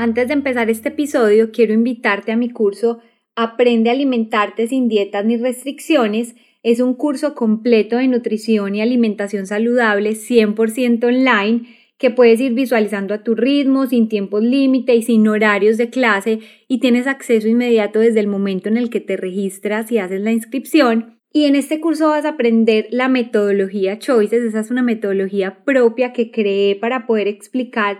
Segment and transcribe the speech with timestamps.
[0.00, 3.00] Antes de empezar este episodio, quiero invitarte a mi curso
[3.36, 6.36] Aprende a alimentarte sin dietas ni restricciones.
[6.62, 11.66] Es un curso completo de nutrición y alimentación saludable 100% online
[11.98, 16.38] que puedes ir visualizando a tu ritmo, sin tiempos límite y sin horarios de clase
[16.66, 20.32] y tienes acceso inmediato desde el momento en el que te registras y haces la
[20.32, 21.20] inscripción.
[21.30, 26.14] Y en este curso vas a aprender la metodología Choices, esa es una metodología propia
[26.14, 27.98] que creé para poder explicar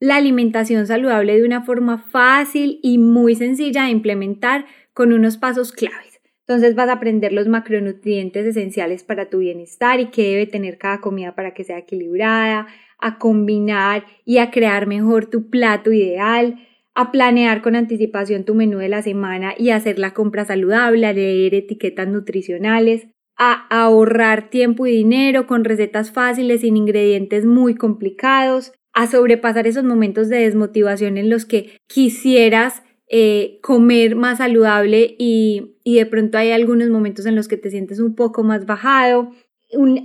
[0.00, 5.72] la alimentación saludable de una forma fácil y muy sencilla de implementar con unos pasos
[5.72, 6.20] claves.
[6.40, 11.00] Entonces vas a aprender los macronutrientes esenciales para tu bienestar y qué debe tener cada
[11.00, 12.66] comida para que sea equilibrada,
[12.98, 18.78] a combinar y a crear mejor tu plato ideal, a planear con anticipación tu menú
[18.78, 23.06] de la semana y hacer la compra saludable, a leer etiquetas nutricionales,
[23.36, 29.84] a ahorrar tiempo y dinero con recetas fáciles sin ingredientes muy complicados, a sobrepasar esos
[29.84, 36.52] momentos de desmotivación en los que quisieras eh, comer más saludable y, de pronto hay
[36.52, 39.32] algunos momentos en los que te sientes un poco más bajado,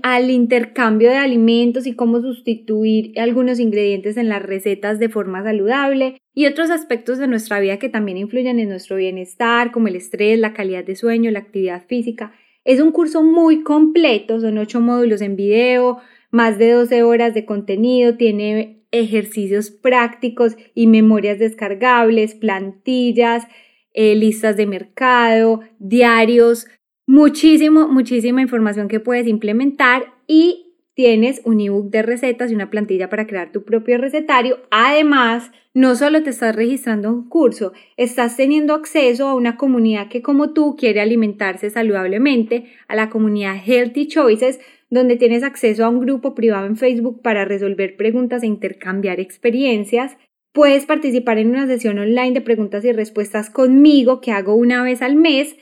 [0.04, 6.18] al intercambio de alimentos y cómo sustituir algunos ingredientes en las recetas de forma saludable
[6.36, 10.38] y otros aspectos de nuestra vida que también influyen en nuestro bienestar, como el estrés,
[10.40, 12.34] la calidad de sueño, la actividad física.
[12.64, 16.00] Es un curso muy completo, son ocho módulos en video,
[16.32, 23.48] más de 12 horas de contenido, tiene ejercicios prácticos y memorias descargables, plantillas,
[23.94, 26.68] eh, listas de mercado, diarios,
[27.08, 30.66] muchísimo, muchísima información que puedes implementar y
[30.96, 34.60] tienes un ebook de recetas y una plantilla para crear tu propio recetario.
[34.72, 40.22] Además, no solo te estás registrando un curso, estás teniendo acceso a una comunidad que
[40.22, 44.62] como tú quiere alimentarse saludablemente, a la comunidad Healthy Choices,
[44.96, 50.18] donde tienes acceso a un grupo privado en Facebook para resolver preguntas e intercambiar experiencias.
[50.52, 55.04] Puedes participar en una sesión online de preguntas y respuestas conmigo que hago una vez
[55.04, 55.56] al mes.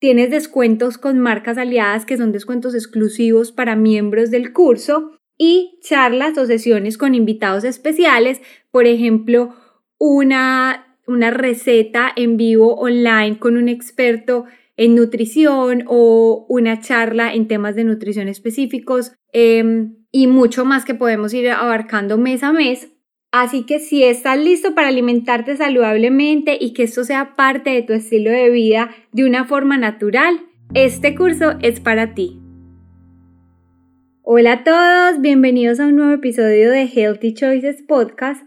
[0.00, 6.36] Tienes descuentos con marcas aliadas que son descuentos exclusivos para miembros del curso y charlas
[6.36, 8.40] o sesiones con invitados especiales,
[8.70, 9.54] por ejemplo,
[9.98, 14.46] una, una receta en vivo online con un experto
[14.78, 20.94] en nutrición o una charla en temas de nutrición específicos em, y mucho más que
[20.94, 22.88] podemos ir abarcando mes a mes.
[23.32, 27.92] Así que si estás listo para alimentarte saludablemente y que esto sea parte de tu
[27.92, 30.40] estilo de vida de una forma natural,
[30.72, 32.40] este curso es para ti.
[34.22, 38.42] Hola a todos, bienvenidos a un nuevo episodio de Healthy Choices Podcast.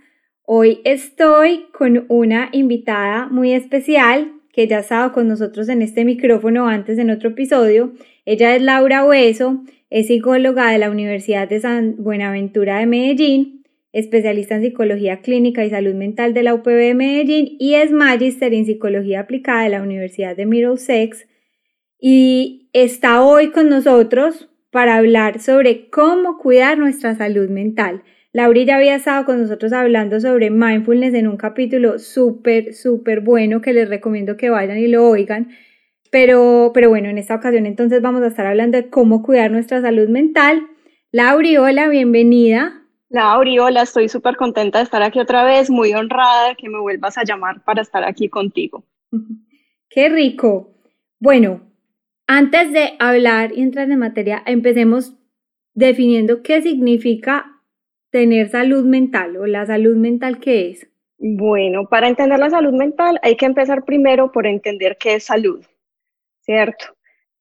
[0.46, 6.68] Hoy estoy con una invitada muy especial que ya ha con nosotros en este micrófono
[6.68, 7.94] antes en otro episodio.
[8.26, 13.64] Ella es Laura Hueso, es psicóloga de la Universidad de San Buenaventura de Medellín,
[13.94, 18.54] especialista en psicología clínica y salud mental de la UPB de Medellín y es magíster
[18.54, 21.28] en psicología aplicada de la Universidad de Middlesex.
[22.00, 28.04] Y está hoy con nosotros para hablar sobre cómo cuidar nuestra salud mental.
[28.34, 33.62] Laura ya había estado con nosotros hablando sobre mindfulness en un capítulo súper, súper bueno
[33.62, 35.50] que les recomiendo que vayan y lo oigan.
[36.12, 39.82] Pero, pero bueno, en esta ocasión entonces vamos a estar hablando de cómo cuidar nuestra
[39.82, 40.66] salud mental.
[41.12, 42.82] Lauri, hola, bienvenida.
[43.10, 46.80] Lauri, hola, estoy súper contenta de estar aquí otra vez, muy honrada de que me
[46.80, 48.86] vuelvas a llamar para estar aquí contigo.
[49.90, 50.74] Qué rico.
[51.20, 51.62] Bueno,
[52.28, 55.18] antes de hablar y entrar en materia, empecemos
[55.74, 57.61] definiendo qué significa
[58.12, 60.88] tener salud mental o la salud mental qué es?
[61.18, 65.66] Bueno, para entender la salud mental hay que empezar primero por entender qué es salud,
[66.42, 66.86] ¿cierto?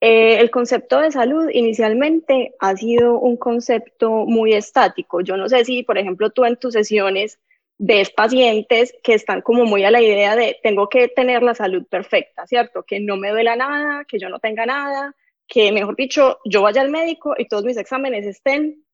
[0.00, 5.20] Eh, el concepto de salud inicialmente ha sido un concepto muy estático.
[5.20, 7.38] Yo no sé si, por ejemplo, tú en tus sesiones
[7.78, 11.86] ves pacientes que están como muy a la idea de tengo que tener la salud
[11.86, 12.82] perfecta, ¿cierto?
[12.84, 15.14] Que no me duela nada, que yo no tenga nada,
[15.46, 18.84] que, mejor dicho, yo vaya al médico y todos mis exámenes estén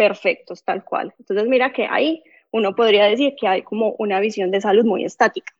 [0.00, 1.12] perfectos, tal cual.
[1.18, 5.04] Entonces, mira que ahí uno podría decir que hay como una visión de salud muy
[5.04, 5.52] estática.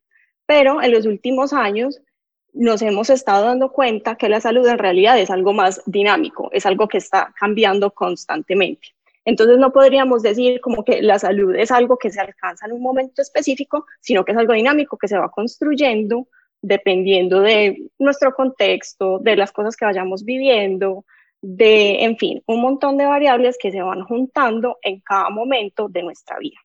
[0.46, 2.00] Pero en los últimos años
[2.54, 6.64] nos hemos estado dando cuenta que la salud en realidad es algo más dinámico, es
[6.64, 8.88] algo que está cambiando constantemente.
[9.26, 12.80] Entonces no podríamos decir como que la salud es algo que se alcanza en un
[12.80, 16.28] momento específico, sino que es algo dinámico que se va construyendo
[16.62, 21.04] dependiendo de nuestro contexto, de las cosas que vayamos viviendo,
[21.42, 26.02] de, en fin, un montón de variables que se van juntando en cada momento de
[26.02, 26.58] nuestra vida.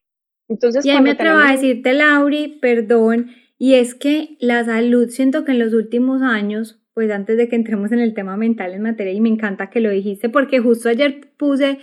[0.48, 5.44] Entonces, y ahí me atrevo a decirte, Lauri, perdón, y es que la salud, siento
[5.44, 8.82] que en los últimos años, pues antes de que entremos en el tema mental en
[8.82, 11.78] materia, y me encanta que lo dijiste, porque justo ayer puse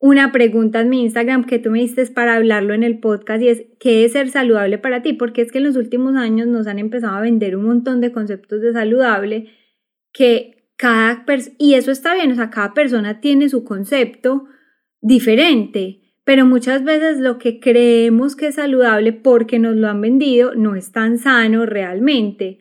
[0.00, 3.48] una pregunta en mi Instagram que tú me diste para hablarlo en el podcast y
[3.48, 5.12] es, ¿qué es ser saludable para ti?
[5.12, 8.10] Porque es que en los últimos años nos han empezado a vender un montón de
[8.10, 9.50] conceptos de saludable
[10.12, 11.26] que cada
[11.58, 14.46] y eso está bien, o sea, cada persona tiene su concepto
[15.02, 20.54] diferente, pero muchas veces lo que creemos que es saludable porque nos lo han vendido
[20.54, 22.60] no es tan sano realmente.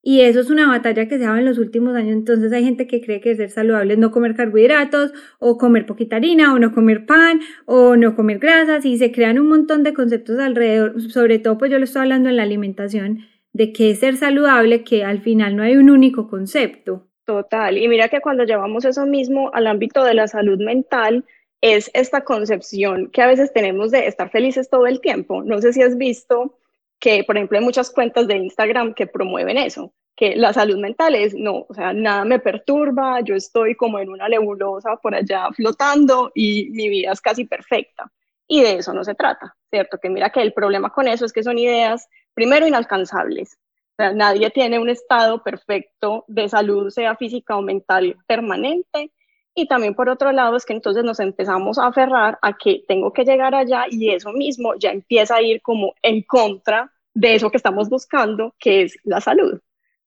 [0.00, 2.12] Y eso es una batalla que se ha dado en los últimos años.
[2.12, 6.14] Entonces hay gente que cree que ser saludable es no comer carbohidratos, o comer poquita
[6.16, 9.92] harina, o no comer pan, o no comer grasas, y se crean un montón de
[9.92, 11.00] conceptos alrededor.
[11.10, 13.22] Sobre todo, pues yo lo estoy hablando en la alimentación,
[13.52, 17.08] de qué es ser saludable, que al final no hay un único concepto.
[17.26, 17.76] Total.
[17.76, 21.24] Y mira que cuando llevamos eso mismo al ámbito de la salud mental,
[21.60, 25.42] es esta concepción que a veces tenemos de estar felices todo el tiempo.
[25.42, 26.56] No sé si has visto
[27.00, 31.16] que, por ejemplo, hay muchas cuentas de Instagram que promueven eso, que la salud mental
[31.16, 35.48] es, no, o sea, nada me perturba, yo estoy como en una nebulosa por allá
[35.52, 38.10] flotando y mi vida es casi perfecta.
[38.46, 39.98] Y de eso no se trata, ¿cierto?
[39.98, 43.58] Que mira que el problema con eso es que son ideas, primero, inalcanzables.
[43.96, 49.10] Sea, nadie tiene un estado perfecto de salud, sea física o mental, permanente.
[49.54, 53.12] Y también por otro lado es que entonces nos empezamos a aferrar a que tengo
[53.12, 57.50] que llegar allá y eso mismo ya empieza a ir como en contra de eso
[57.50, 59.58] que estamos buscando, que es la salud.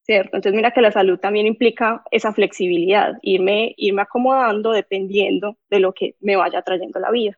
[0.03, 0.37] ¿Cierto?
[0.37, 5.93] Entonces mira que la salud también implica esa flexibilidad, irme, irme acomodando dependiendo de lo
[5.93, 7.37] que me vaya trayendo la vida.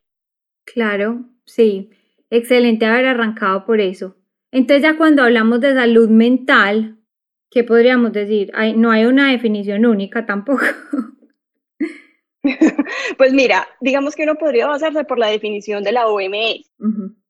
[0.66, 1.90] Claro, sí.
[2.30, 4.16] Excelente haber arrancado por eso.
[4.52, 6.98] Entonces ya cuando hablamos de salud mental,
[7.50, 8.52] ¿qué podríamos decir?
[8.76, 10.66] no hay una definición única tampoco.
[13.18, 16.70] pues mira, digamos que uno podría basarse por la definición de la OMS.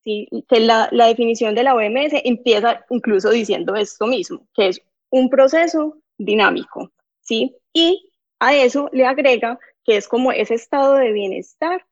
[0.03, 0.27] ¿sí?
[0.47, 5.29] Que la, la, definición de la OMS empieza incluso diciendo esto mismo, que es un
[5.29, 6.91] proceso dinámico,
[7.21, 7.56] ¿sí?
[7.74, 11.85] Y a eso le agrega que es como ese estado de bienestar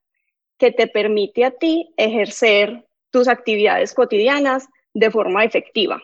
[0.57, 6.01] que te permite a ti ejercer tus actividades cotidianas de forma efectiva,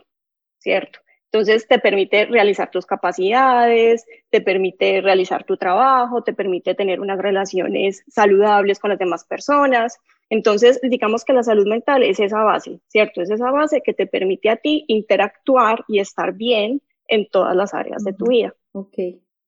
[0.60, 1.00] ¿cierto?
[1.32, 7.20] Entonces te permite realizar tus capacidades, te permite realizar tu trabajo, te permite tener unas
[7.20, 9.98] relaciones saludables con las demás personas.
[10.30, 13.22] Entonces, digamos que la salud mental es esa base, ¿cierto?
[13.22, 17.74] Es esa base que te permite a ti interactuar y estar bien en todas las
[17.74, 18.56] áreas de tu vida.
[18.72, 18.98] Ok.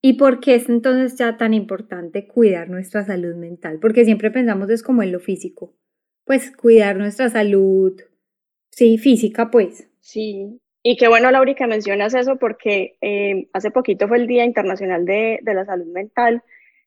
[0.01, 3.79] ¿Y por qué es entonces ya tan importante cuidar nuestra salud mental?
[3.81, 5.73] Porque siempre pensamos es como en lo físico.
[6.25, 7.93] Pues cuidar nuestra salud,
[8.77, 9.89] sí, física, pues.
[9.99, 14.45] Sí, y qué bueno, Lauri, que mencionas eso porque eh, hace poquito fue el Día
[14.45, 16.43] Internacional de, de, la Salud Mental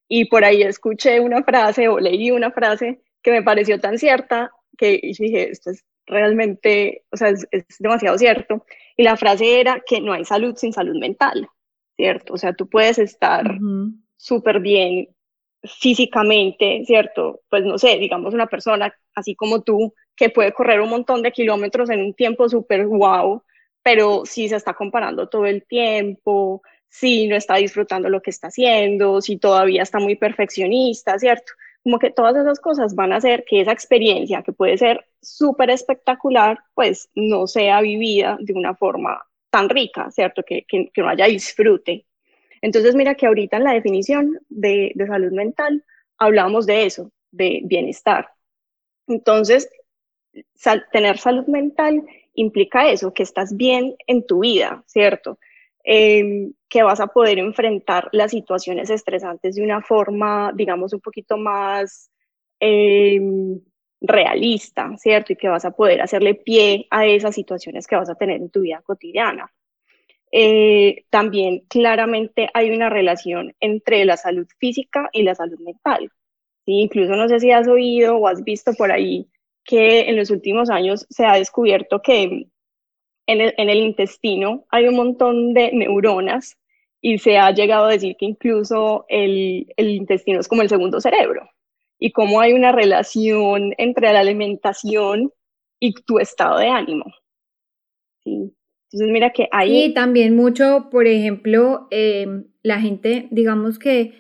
[0.08, 4.52] y por ahí escuché una frase o leí una frase que me pareció tan cierta
[4.78, 7.46] que dije, esto es realmente, o sea, es,
[7.78, 8.64] demasiado cierto.
[8.96, 11.48] Y la frase era que no hay salud sin salud mental,
[11.96, 12.34] ¿cierto?
[12.34, 13.58] O sea, tú puedes estar
[14.16, 15.08] súper bien
[15.62, 17.40] físicamente, ¿cierto?
[17.50, 21.32] Pues no sé, digamos una persona así como tú que puede correr un montón de
[21.32, 23.42] kilómetros en un tiempo súper guau,
[23.82, 28.48] pero si se está comparando todo el tiempo, si no está disfrutando lo que está
[28.48, 31.52] haciendo, si todavía está muy perfeccionista, ¿cierto?
[31.82, 35.70] Como que todas esas cosas van a hacer que esa experiencia, que puede ser súper
[35.70, 40.42] espectacular, pues no sea vivida de una forma tan rica, ¿cierto?
[40.42, 42.06] Que, que, no haya disfrute.
[42.60, 45.84] Entonces, mira que ahorita en la definición de, de salud mental
[46.18, 48.30] hablamos de eso, de bienestar.
[49.06, 49.70] Entonces,
[50.92, 52.02] tener salud mental
[52.34, 55.38] implica eso, que estás bien en tu vida, ¿cierto?
[55.82, 61.36] Em, que vas a poder enfrentar las situaciones estresantes de una forma, digamos, un poquito
[61.36, 62.10] más
[62.60, 63.60] em,
[64.00, 65.32] realista, ¿cierto?
[65.32, 68.50] Y que vas a poder hacerle pie a esas situaciones que vas a tener en
[68.50, 69.52] tu vida cotidiana.
[70.32, 76.10] Eh, también claramente hay una relación entre la salud física y la salud mental.
[76.66, 79.28] Incluso no sé si has oído o has visto por ahí
[79.64, 82.48] que en los últimos años se ha descubierto que
[83.26, 83.40] en
[83.70, 86.58] el, intestino hay un montón de neuronas
[87.00, 91.00] y se ha llegado a decir que incluso el, el intestino es como el segundo
[91.00, 91.48] cerebro
[91.98, 95.32] y cómo hay una relación entre la alimentación
[95.78, 97.04] y tu estado de ánimo.
[98.24, 98.52] Sí.
[98.92, 99.84] Entonces, mira que ahí...
[99.84, 104.14] Y también mucho, por ejemplo, em, la gente, digamos que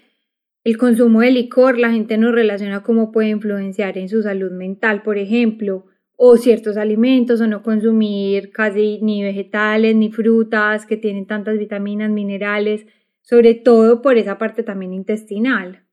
[0.64, 5.02] el consumo de licor, la gente nos relaciona cómo puede influenciar en su salud mental,
[5.02, 5.86] por ejemplo,
[6.16, 12.10] o ciertos alimentos, o no consumir casi ni vegetales ni frutas que tienen tantas vitaminas,
[12.10, 12.84] minerales,
[13.22, 15.86] sobre todo por esa parte también intestinal.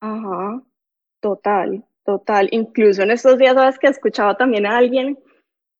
[0.00, 0.62] Ajá,
[1.20, 2.48] total, total.
[2.50, 5.18] Incluso en estos días, sabes que he escuchado también a alguien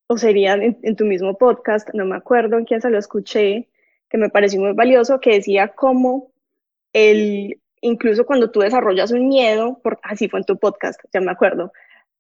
[0.07, 3.69] o sería en, tu mismo podcast, no me acuerdo en quién se lo escuché,
[4.09, 6.33] que me pareció muy valioso, que decía cómo
[6.93, 11.31] el, incluso cuando tú desarrollas un miedo, por, así fue en tu podcast, ya me
[11.31, 11.73] acuerdo,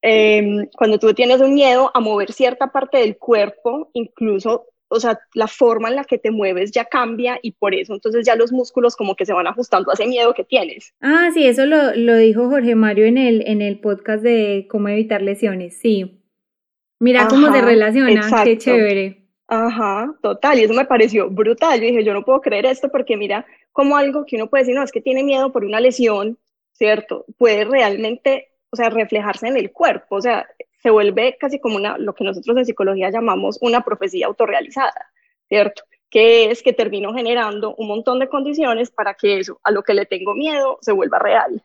[0.02, 5.18] em, cuando tú tienes un miedo a mover cierta parte del cuerpo, incluso, o sea,
[5.34, 8.52] la forma en la que te mueves ya cambia y por eso entonces ya los
[8.52, 10.92] músculos como que se van ajustando a ese miedo que tienes.
[11.00, 14.88] Ah, sí, eso lo, lo dijo Jorge Mario en el, en el podcast de cómo
[14.88, 16.18] evitar lesiones, sí.
[16.98, 19.22] Mira cómo se relaciona, qué chévere.
[19.48, 21.80] Ajá, total, y eso me pareció brutal.
[21.80, 24.74] Yo dije, yo no puedo creer esto porque mira, como algo que uno puede decir,
[24.76, 26.38] no, es que tiene miedo por una lesión,
[26.72, 27.24] ¿cierto?
[27.38, 30.46] Puede realmente, o sea, reflejarse en el cuerpo, o sea,
[30.82, 35.10] se vuelve casi como una, lo que nosotros en psicología llamamos una profecía autorrealizada,
[35.48, 35.84] ¿cierto?
[36.10, 39.94] Que es que termino generando un montón de condiciones para que eso, a lo que
[39.94, 41.64] le tengo miedo, se vuelva real.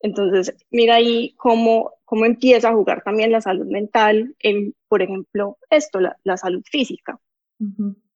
[0.00, 5.58] Entonces, mira ahí cómo, cómo empieza a jugar también la salud mental en, por ejemplo,
[5.68, 7.20] esto, la, salud física.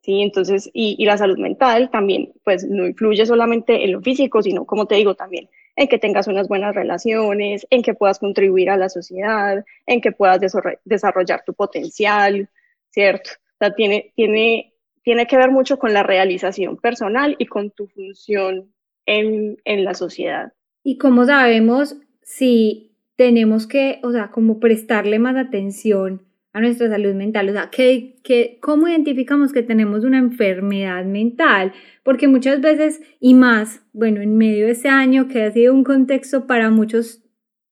[0.04, 4.66] Sí, entonces, y, la salud mental también, pues no influye solamente en lo físico, sino,
[4.66, 8.76] como te digo, también en que tengas unas buenas relaciones, en que puedas contribuir a
[8.76, 10.40] la sociedad, en que puedas
[10.84, 12.50] desarrollar tu potencial,
[12.90, 13.30] ¿cierto?
[13.32, 17.86] O sea, tiene, tiene, tiene que ver mucho con la realización personal y con tu
[17.86, 18.74] función
[19.06, 20.52] en, en la sociedad.
[20.82, 27.14] Y como sabemos si tenemos que, o sea, como prestarle más atención a nuestra salud
[27.14, 31.72] mental, o sea, que, que, ¿cómo identificamos que tenemos una enfermedad mental?
[32.04, 35.82] Porque muchas veces, y más, bueno, en medio de ese año que ha sido un
[35.82, 37.24] contexto para muchos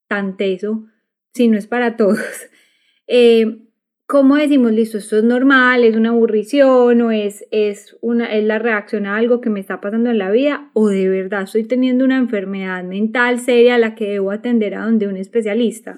[0.09, 0.85] tan teso,
[1.33, 2.19] si no es para todos,
[3.07, 3.61] eh,
[4.05, 8.59] ¿cómo decimos, listo, esto es normal, es una aburrición o es, es, una, es la
[8.59, 12.03] reacción a algo que me está pasando en la vida o de verdad estoy teniendo
[12.03, 15.95] una enfermedad mental seria a la que debo atender a donde un especialista?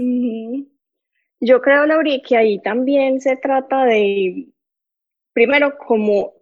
[1.40, 4.48] Yo creo, Lauri, que ahí también se trata de,
[5.34, 6.34] primero, como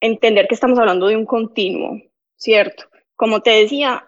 [0.00, 2.00] entender que estamos hablando de un continuo,
[2.36, 2.84] ¿cierto?
[3.16, 4.06] Como te decía,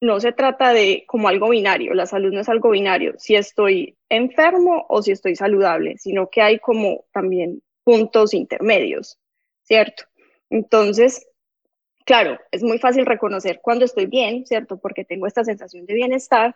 [0.00, 3.96] no se trata de como algo binario, la salud no es algo binario, si estoy
[4.08, 9.18] enfermo o si estoy saludable, sino que hay como también puntos intermedios,
[9.62, 10.04] ¿cierto?
[10.50, 11.26] Entonces,
[12.04, 14.78] claro, es muy fácil reconocer cuando estoy bien, ¿cierto?
[14.78, 16.54] Porque tengo esta sensación de bienestar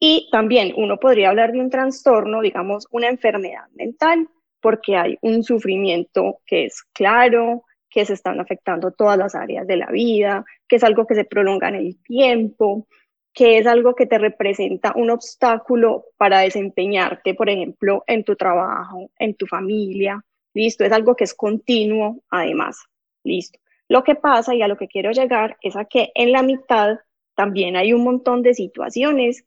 [0.00, 4.28] y también uno podría hablar de un trastorno, digamos, una enfermedad mental,
[4.60, 9.76] porque hay un sufrimiento que es claro, que se están afectando todas las áreas de
[9.76, 12.86] la vida, que es algo que se prolonga en el tiempo,
[13.32, 19.10] que es algo que te representa un obstáculo para desempeñarte, por ejemplo, en tu trabajo,
[19.18, 20.22] en tu familia.
[20.54, 22.78] Listo, es algo que es continuo además.
[23.24, 23.58] Listo.
[23.88, 26.98] Lo que pasa y a lo que quiero llegar es a que en la mitad
[27.34, 29.44] también hay un montón de situaciones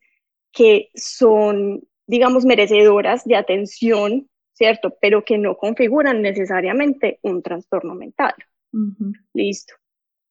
[0.51, 4.29] que son, digamos, merecedoras de atención
[4.61, 4.95] ¿cierto?
[5.01, 8.35] Pero que no configuran necesariamente un trastorno mental.
[9.33, 9.73] Listo.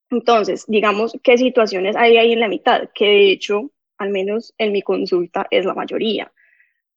[0.09, 2.91] Entonces, digamos, ¿qué situaciones hay ahí en la mitad?
[2.95, 6.33] Que de hecho, al menos en mi consulta, es la mayoría.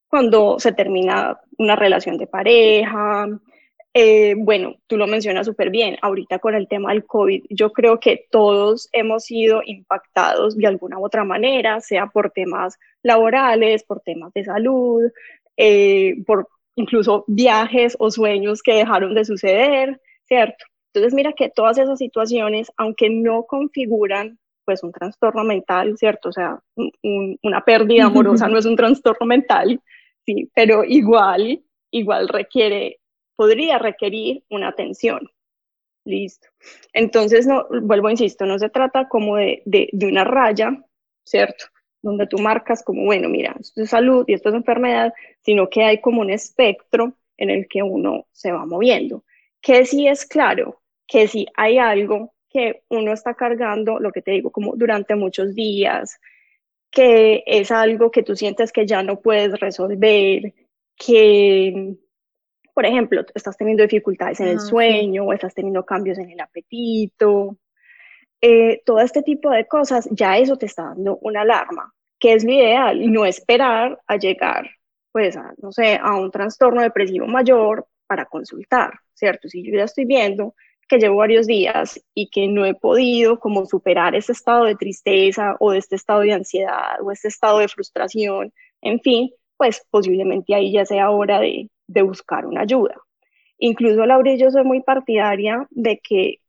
[0.07, 3.27] Cuando se termina una relación de pareja,
[3.95, 7.99] eh, bueno, tú lo mencionas súper bien, ahorita con el tema del COVID, yo creo
[7.99, 13.99] que todos hemos sido impactados de alguna u otra manera, sea por temas laborales, por
[14.01, 15.11] temas de salud,
[15.57, 20.65] eh, por incluso viajes o sueños que dejaron de suceder, ¿cierto?
[20.91, 26.29] Entonces mira que todas esas situaciones, aunque no configuran pues un trastorno mental, ¿cierto?
[26.29, 26.59] O sea,
[27.43, 29.79] una pérdida amorosa no es un trastorno mental,
[30.25, 32.99] sí, pero igual, igual requiere,
[33.43, 35.29] podría requerir una atención.
[36.05, 36.47] Listo.
[36.93, 40.81] Entonces, no, vuelvo, insisto, no se trata como de, de, de una raya,
[41.25, 41.65] ¿cierto?
[42.01, 45.83] donde tú marcas como, bueno, mira, esto es salud y esto es enfermedad, sino que
[45.83, 49.23] hay como un espectro en el que uno se va moviendo.
[49.61, 54.31] Que sí es claro, que si hay algo que uno está cargando, lo que te
[54.31, 56.19] digo, como durante muchos días,
[56.91, 60.53] que es algo que tú sientes que ya no puedes resolver,
[60.97, 61.95] que,
[62.73, 66.39] por ejemplo, estás teniendo dificultades en el ah, sueño o estás teniendo cambios en el
[66.39, 67.57] apetito,
[68.41, 72.43] eh, todo este tipo de cosas, ya eso te está dando una alarma, que es
[72.43, 74.69] lo ideal, y no esperar a llegar,
[75.11, 79.47] pues, a, no sé, a un trastorno depresivo mayor para consultar, ¿cierto?
[79.47, 80.55] Si yo ya estoy viendo
[80.89, 85.55] que llevo varios días y que no he podido como superar este estado de tristeza
[85.59, 90.53] o de este estado de ansiedad o este estado de frustración, en fin, pues posiblemente
[90.53, 92.95] ahí ya sea hora de, de buscar una ayuda.
[93.57, 96.39] Incluso, Laura, yo soy muy partidaria de que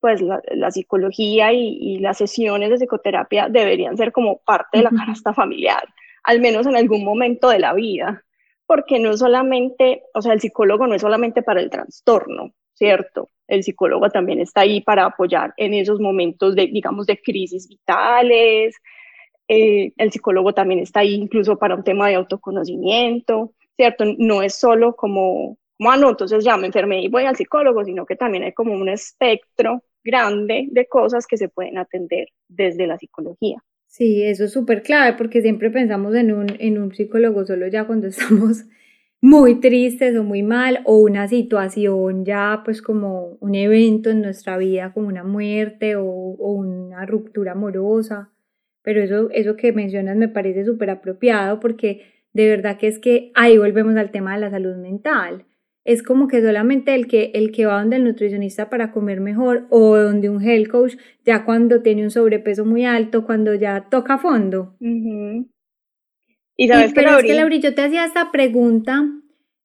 [0.00, 5.34] pues la, psicología y, las sesiones de psicoterapia deberían ser como parte de la canasta
[5.34, 5.82] familiar,
[6.22, 8.22] al menos en algún momento de la vida,
[8.66, 13.30] porque no solamente, o sea, el psicólogo no es solamente para el trastorno, ¿cierto?
[13.48, 18.76] El psicólogo también está ahí para apoyar en esos momentos de, digamos, de crisis vitales.
[19.48, 24.04] Eh, el psicólogo también está ahí incluso para un tema de autoconocimiento, ¿cierto?
[24.18, 27.84] No es solo como, como ah, no, entonces ya me enfermé y voy al psicólogo,
[27.84, 32.88] sino que también hay como un espectro grande de cosas que se pueden atender desde
[32.88, 33.62] la psicología.
[33.86, 37.86] Sí, eso es súper clave porque siempre pensamos en un, en un psicólogo solo ya
[37.86, 38.64] cuando estamos
[39.20, 44.58] muy tristes o muy mal o una situación ya pues como un evento en nuestra
[44.58, 48.30] vida como una muerte o, una ruptura amorosa.
[48.82, 53.32] Pero eso, eso que mencionas me parece súper apropiado porque de verdad que es que
[53.34, 55.44] ahí volvemos al tema de la salud mental.
[55.84, 59.66] Es como que solamente el que, el que va donde el nutricionista para comer mejor
[59.70, 64.18] o donde un health coach ya cuando tiene un sobrepeso muy alto, cuando ya toca
[64.18, 64.76] fondo.
[66.56, 69.04] Y sabes que, pero es que, Lauri, yo te hacía esta pregunta,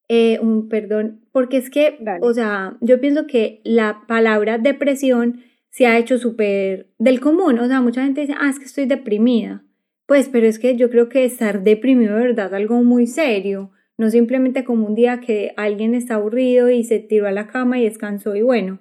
[0.08, 5.86] eh, un perdón, porque es que, o sea, yo pienso que la palabra depresión se
[5.86, 7.60] ha hecho súper del común.
[7.60, 9.64] O sea, mucha gente dice, ah, es que estoy deprimida.
[10.06, 13.72] Pues, pero es que yo creo que estar deprimido de verdad es algo muy serio.
[13.98, 17.80] No simplemente como un día que alguien está aburrido y se tiró a la cama
[17.80, 18.80] y descansó y bueno,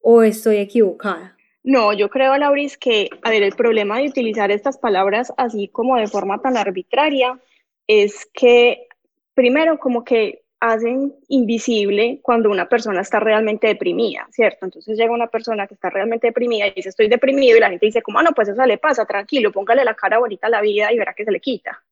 [0.00, 1.36] o estoy equivocada.
[1.62, 5.96] No, yo creo, Lauris, que, a ver, el problema de utilizar estas palabras así como
[5.96, 7.38] de forma tan arbitraria
[7.86, 8.86] es que,
[9.34, 14.66] primero, como que hacen invisible cuando una persona está realmente deprimida, ¿cierto?
[14.66, 17.86] Entonces llega una persona que está realmente deprimida y dice, estoy deprimido, y la gente
[17.86, 20.60] dice, como, ah, no, pues eso le pasa, tranquilo, póngale la cara bonita a la
[20.60, 21.82] vida y verá que se le quita,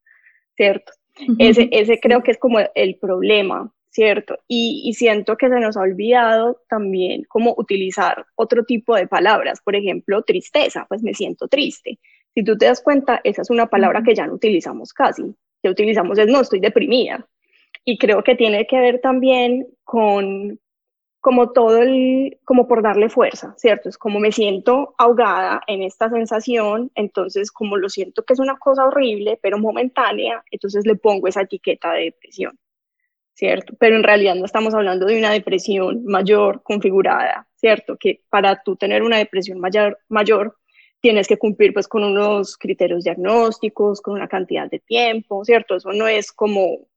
[0.57, 0.93] ¿cierto?
[1.39, 4.39] ese, ese creo que es como el problema, ¿cierto?
[4.47, 9.75] Y, siento que se nos ha olvidado también cómo utilizar otro tipo de palabras, por
[9.75, 11.99] ejemplo, tristeza, pues me siento triste.
[12.35, 15.71] Si tú te das cuenta, esa es una palabra que ya no utilizamos casi, que
[15.71, 17.27] utilizamos es no, estoy deprimida.
[17.87, 20.61] Y creo que tiene que ver también con
[21.21, 23.89] como todo el, como por darle fuerza, ¿cierto?
[23.89, 28.59] Es como me siento ahogada en esta sensación, entonces como lo siento que es una
[28.59, 32.57] cosa horrible, pero momentánea, entonces le pongo esa etiqueta de depresión.
[33.37, 33.75] ¿cierto?
[33.79, 37.97] Pero en realidad no estamos hablando de una depresión mayor configurada, ¿cierto?
[37.99, 40.57] Que para tú tener una depresión mayor, mayor
[41.01, 45.77] tienes que cumplir pues con unos criterios diagnósticos, con una cantidad de tiempo, ¿cierto?
[45.77, 46.89] Eso no es como,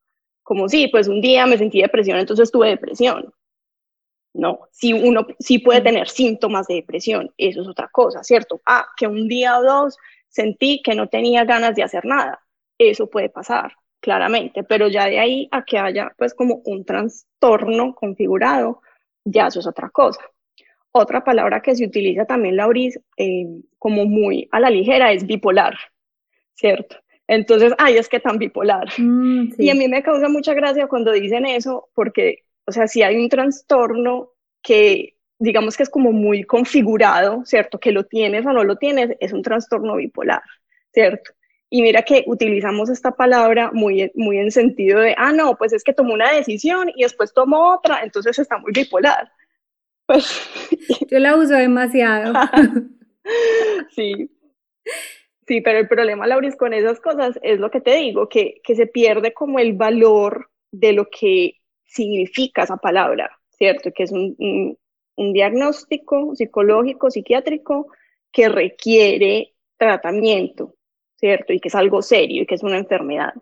[0.49, 3.31] como sí, pues un día me sentí depresión, entonces tuve depresión.
[4.33, 8.59] No, si uno sí puede tener síntomas de depresión, eso es otra cosa, ¿cierto?
[8.65, 9.95] Ah, que un día o dos
[10.27, 12.39] sentí que no tenía ganas de hacer nada,
[12.79, 17.93] eso puede pasar, claramente, pero ya de ahí a que haya pues como un trastorno
[17.93, 18.81] configurado,
[19.25, 20.21] ya eso es otra cosa.
[20.91, 23.45] Otra palabra que se utiliza también, Lauris, eh,
[23.77, 25.77] como muy a la ligera es bipolar,
[26.55, 26.95] ¿cierto?
[27.31, 28.87] Entonces, ay, es que tan bipolar.
[28.97, 33.03] Mm, y a mí me causa mucha gracia cuando dicen eso, porque, o sea, si
[33.03, 34.31] hay un trastorno
[34.63, 37.79] que digamos que es como muy configurado, ¿cierto?
[37.79, 40.41] Que lo tienes o no lo tienes, es un trastorno bipolar,
[40.91, 41.31] ¿cierto?
[41.69, 45.83] Y mira que utilizamos esta palabra muy, muy en sentido de, ah, no, pues es
[45.83, 49.31] que tomó una decisión y después tomó otra, entonces está muy bipolar.
[50.07, 50.49] Pues...
[51.11, 52.33] Yo la uso demasiado.
[53.95, 54.31] sí.
[55.49, 58.75] Sí, pero el problema, Lauris, con esas cosas es lo que te digo, que, que
[58.75, 63.89] se pierde como el valor de lo que significa esa palabra, ¿cierto?
[63.91, 64.77] Que es un,
[65.15, 67.88] un diagnóstico psicológico, psiquiátrico
[68.31, 70.75] que requiere tratamiento,
[71.15, 71.51] ¿cierto?
[71.51, 73.33] Y que es algo serio y que es una enfermedad.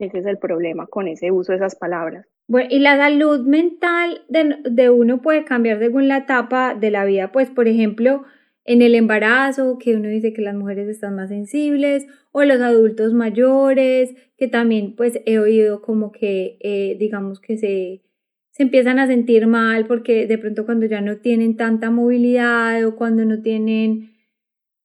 [0.00, 2.26] Ese es el problema con ese uso de esas palabras.
[2.48, 7.04] Bueno, y la salud mental de, de, uno puede cambiar según la etapa de la
[7.04, 8.24] vida, pues por ejemplo,
[8.64, 13.12] en el embarazo, que uno dice que las mujeres están más sensibles, o los adultos
[13.12, 18.02] mayores, que también pues he oído como que, eh, digamos que se,
[18.50, 22.96] se empiezan a sentir mal porque de pronto cuando ya no tienen tanta movilidad o
[22.96, 24.12] cuando no tienen...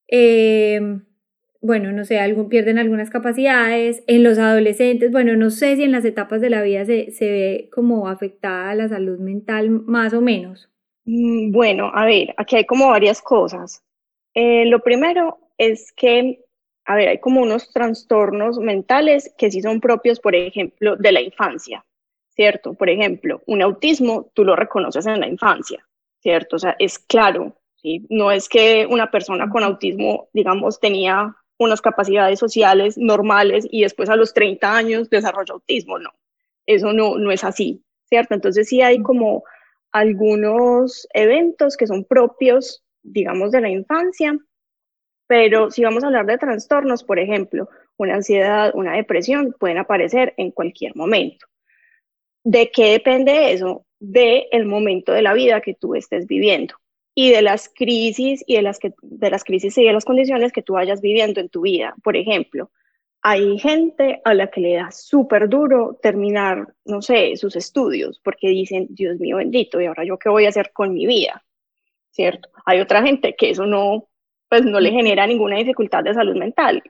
[0.10, 1.02] Eh,
[1.62, 4.04] bueno, no sé, algún, pierden algunas capacidades.
[4.08, 7.30] En los adolescentes, bueno, no sé si en las etapas de la vida se, se
[7.30, 10.70] ve como afectada la salud mental más o menos.
[11.08, 13.82] Mm, bueno, a ver, aquí hay como varias cosas.
[14.34, 16.44] Eh, lo primero es que,
[16.86, 21.22] a ver, hay como unos trastornos mentales que sí son propios, por ejemplo, de la
[21.22, 21.86] infancia,
[22.30, 22.74] ¿cierto?
[22.74, 25.84] Por ejemplo, un autismo tú lo reconoces en la infancia,
[26.22, 26.58] ¿cierto?
[26.58, 28.06] O sea, es claro, ¿sí?
[28.10, 34.10] No es que una persona con autismo, digamos, tenía unas capacidades sociales normales y después
[34.10, 36.12] a los 30 años desarrolla autismo, no.
[36.66, 38.36] Eso no, no es así, ¿cierto?
[38.36, 39.44] Entonces sí hay como
[39.92, 44.38] algunos eventos que son propios, digamos, de la infancia,
[45.28, 50.34] pero si vamos a hablar de trastornos, por ejemplo, una ansiedad, una depresión, pueden aparecer
[50.38, 51.46] en cualquier momento.
[52.44, 53.86] ¿De qué depende eso?
[54.00, 56.76] De el momento de la vida que tú estés viviendo
[57.14, 60.54] y de las crisis y de las, que, de las crisis y de las condiciones
[60.54, 61.96] que tú vayas viviendo en tu vida.
[62.04, 62.72] Por ejemplo,
[63.22, 68.50] hay gente a la que le da súper duro terminar, no sé, sus estudios, porque
[68.50, 71.44] dicen, Dios mío bendito, ¿y ahora yo qué voy a hacer con mi vida?
[72.12, 72.50] ¿Cierto?
[72.66, 74.08] Hay otra gente que eso no,
[74.50, 76.82] pues no le genera ninguna dificultad de salud mental.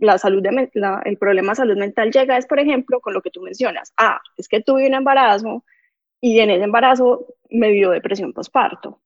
[0.00, 0.70] La salud de,
[1.04, 3.92] el problema de salud mental llega es, por ejemplo, con lo que tú mencionas.
[3.96, 5.64] Ah, es que tuve un embarazo
[6.20, 9.00] y en ese embarazo me dio depresión postparto,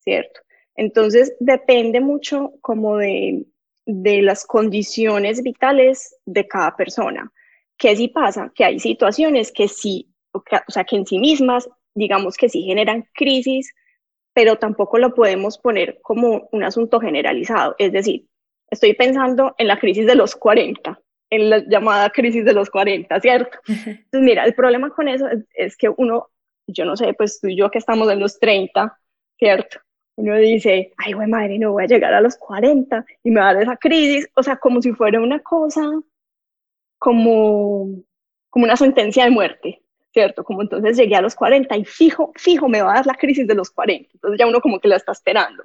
[0.00, 0.40] ¿cierto?
[0.74, 3.44] Entonces depende mucho como de,
[3.86, 7.32] de las condiciones vitales de cada persona.
[7.76, 8.52] ¿Qué sí pasa?
[8.54, 13.08] Que hay situaciones que sí, o, sea, que en sí mismas, digamos que sí generan
[13.14, 13.72] crisis,
[14.32, 17.74] pero tampoco lo podemos poner como un asunto generalizado.
[17.78, 18.26] Es decir,
[18.70, 23.20] estoy pensando en la crisis de los 40, en la llamada crisis de los 40,
[23.20, 23.58] ¿cierto?
[23.66, 26.30] Entonces, mira, el problema con eso es, es que uno,
[26.66, 28.96] yo no sé, pues tú y yo que estamos en los 30,
[29.38, 29.80] ¿cierto?
[30.20, 33.50] Uno dice, ay, güey, madre, no voy a llegar a los 40 y me va
[33.50, 35.82] a dar esa crisis, o sea, como si fuera una cosa,
[36.98, 37.88] como,
[38.50, 40.44] como una sentencia de muerte, ¿cierto?
[40.44, 43.46] Como entonces llegué a los 40 y fijo, fijo, me va a dar la crisis
[43.46, 45.64] de los 40, entonces ya uno como que la está esperando,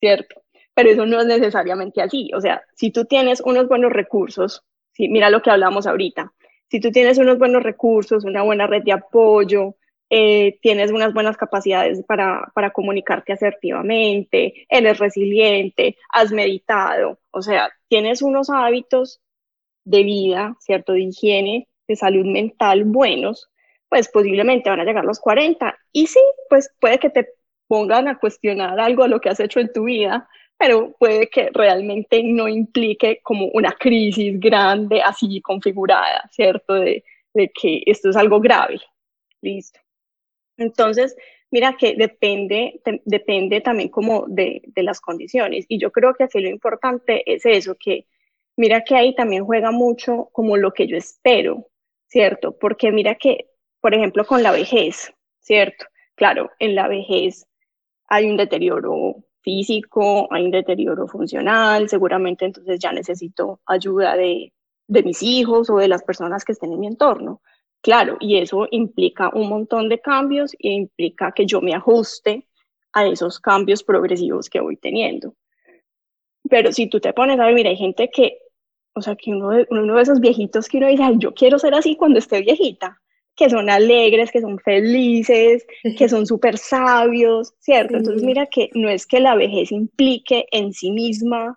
[0.00, 0.42] ¿cierto?
[0.74, 5.08] Pero eso no es necesariamente así, o sea, si tú tienes unos buenos recursos, ¿sí?
[5.08, 6.32] mira lo que hablamos ahorita,
[6.68, 9.76] si tú tienes unos buenos recursos, una buena red de apoyo,
[10.10, 17.70] eh, tienes unas buenas capacidades para, para comunicarte asertivamente, eres resiliente, has meditado, o sea,
[17.88, 19.20] tienes unos hábitos
[19.84, 20.92] de vida, ¿cierto?
[20.92, 23.50] De higiene, de salud mental buenos,
[23.88, 27.28] pues posiblemente van a llegar los 40 y sí, pues puede que te
[27.68, 31.50] pongan a cuestionar algo de lo que has hecho en tu vida, pero puede que
[31.52, 36.74] realmente no implique como una crisis grande así configurada, ¿cierto?
[36.74, 38.80] De, de que esto es algo grave.
[39.42, 39.80] Listo.
[40.56, 41.16] Entonces,
[41.50, 45.66] mira que depende, depende también como de, las condiciones.
[45.68, 48.06] Y yo creo que aquí lo importante es eso, que
[48.56, 51.68] mira que ahí también juega mucho como lo que yo espero,
[52.08, 52.56] ¿cierto?
[52.58, 53.48] Porque mira que,
[53.80, 55.86] por ejemplo, con la vejez, ¿cierto?
[56.14, 57.46] Claro, en la vejez
[58.08, 64.52] hay un deterioro físico, hay un deterioro funcional, seguramente entonces ya necesito ayuda de,
[64.88, 67.42] de mis hijos o de las personas que estén en mi entorno.
[67.86, 72.48] Claro, y eso implica un montón de cambios e implica que yo me ajuste
[72.92, 75.36] a esos cambios progresivos que voy teniendo.
[76.50, 78.38] Pero si tú te pones a ver, mira, hay gente que,
[78.92, 81.74] o sea, que uno de, uno de esos viejitos que uno dice, yo quiero ser
[81.74, 83.00] así cuando esté viejita,
[83.36, 85.64] que son alegres, que son felices,
[85.96, 87.98] que son súper sabios, ¿cierto?
[87.98, 91.56] Entonces mira que no es que la vejez implique en sí misma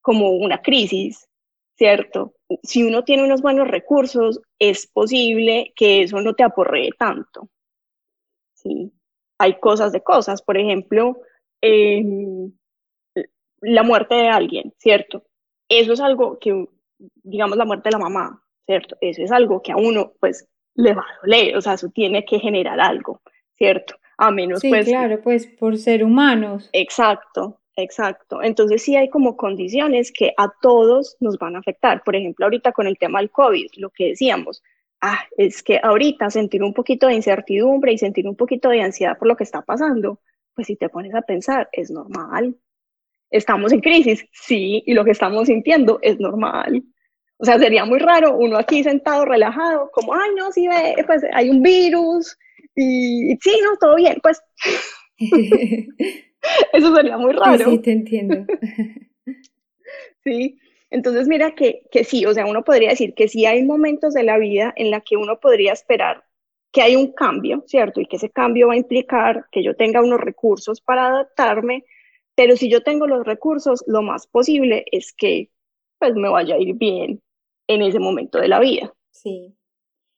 [0.00, 1.28] como una crisis,
[1.76, 2.34] ¿cierto?
[2.62, 7.48] Si uno tiene unos buenos recursos, es posible que eso no te aporree tanto.
[8.54, 8.92] ¿sí?
[9.38, 11.20] Hay cosas de cosas, por ejemplo,
[11.60, 12.52] em,
[13.60, 15.24] la muerte de alguien, ¿cierto?
[15.68, 16.68] Eso es algo que,
[17.22, 18.96] digamos, la muerte de la mamá, ¿cierto?
[19.00, 22.24] Eso es algo que a uno, pues, le va a doler, o sea, eso tiene
[22.24, 23.22] que generar algo,
[23.56, 23.96] ¿cierto?
[24.18, 24.86] A menos, sí, pues...
[24.86, 26.68] claro, pues, por ser humanos.
[26.72, 28.42] Exacto, Exacto.
[28.42, 32.02] Entonces sí hay como condiciones que a todos nos van a afectar.
[32.04, 34.62] Por ejemplo, ahorita con el tema del COVID, lo que decíamos,
[35.00, 39.18] ah, es que ahorita sentir un poquito de incertidumbre y sentir un poquito de ansiedad
[39.18, 40.20] por lo que está pasando,
[40.54, 42.56] pues si te pones a pensar, es normal.
[43.30, 46.84] Estamos en crisis, sí, y lo que estamos sintiendo es normal.
[47.38, 51.22] O sea, sería muy raro uno aquí sentado relajado, como, ay, no, sí, ve, pues
[51.32, 52.38] hay un virus
[52.76, 54.40] y sí, no, todo bien, pues
[56.72, 57.70] Eso sería muy raro.
[57.70, 58.46] Sí, te entiendo.
[60.24, 60.58] sí,
[60.90, 64.22] entonces mira que, que sí, o sea, uno podría decir que sí hay momentos de
[64.22, 66.24] la vida en la que uno podría esperar
[66.74, 68.00] que hay un cambio, ¿cierto?
[68.00, 71.84] Y que ese cambio va a implicar que yo tenga unos recursos para adaptarme,
[72.34, 75.50] pero si yo tengo los recursos, lo más posible es que
[76.00, 77.22] pues me vaya a ir bien
[77.68, 78.92] en ese momento de la vida.
[79.12, 79.54] Sí.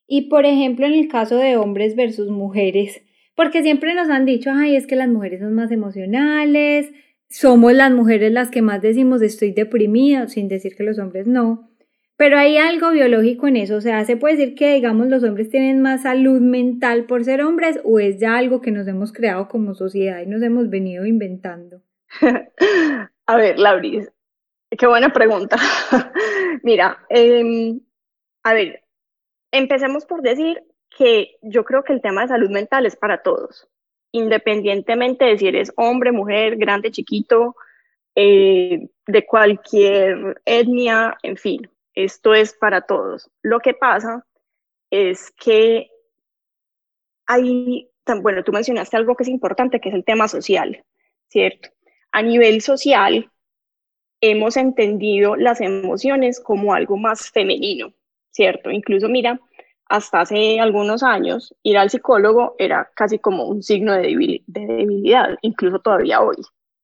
[0.07, 3.03] Y por ejemplo, en el caso de hombres versus mujeres,
[3.37, 6.91] porque siempre nos han dicho, ay, es que las mujeres son más emocionales,
[7.29, 11.69] somos las mujeres las que más decimos estoy deprimida, sin decir que los hombres no.
[12.15, 15.51] Pero hay algo biológico en eso, o sea, se puede decir que, digamos, los hombres
[15.51, 19.47] tienen más salud mental por ser hombres o es ya algo que nos hemos creado
[19.49, 21.83] como sociedad y nos hemos venido inventando.
[23.27, 24.11] A ver, Lauris,
[24.75, 25.57] qué buena pregunta.
[26.63, 27.81] Mira, em,
[28.41, 28.81] a ver,
[29.51, 30.63] empecemos por decir
[30.97, 33.67] que yo creo que el tema de salud mental es para todos,
[34.11, 37.55] independientemente de si eres hombre, mujer, grande, chiquito,
[38.15, 43.29] eh, de cualquier etnia, en fin, esto es para todos.
[43.43, 44.25] Lo que pasa
[44.89, 45.89] es que
[47.27, 47.89] hay,
[48.21, 50.83] bueno, tú mencionaste algo que es importante, que es el tema social,
[51.27, 51.69] ¿cierto?
[52.11, 53.29] A nivel social,
[54.19, 57.93] hemos entendido las emociones como algo más femenino,
[58.31, 58.71] ¿cierto?
[58.71, 59.39] Incluso, mira,
[59.89, 65.79] hasta hace algunos años, ir al psicólogo era casi como un signo de, debilidad, incluso
[65.79, 66.37] todavía hoy,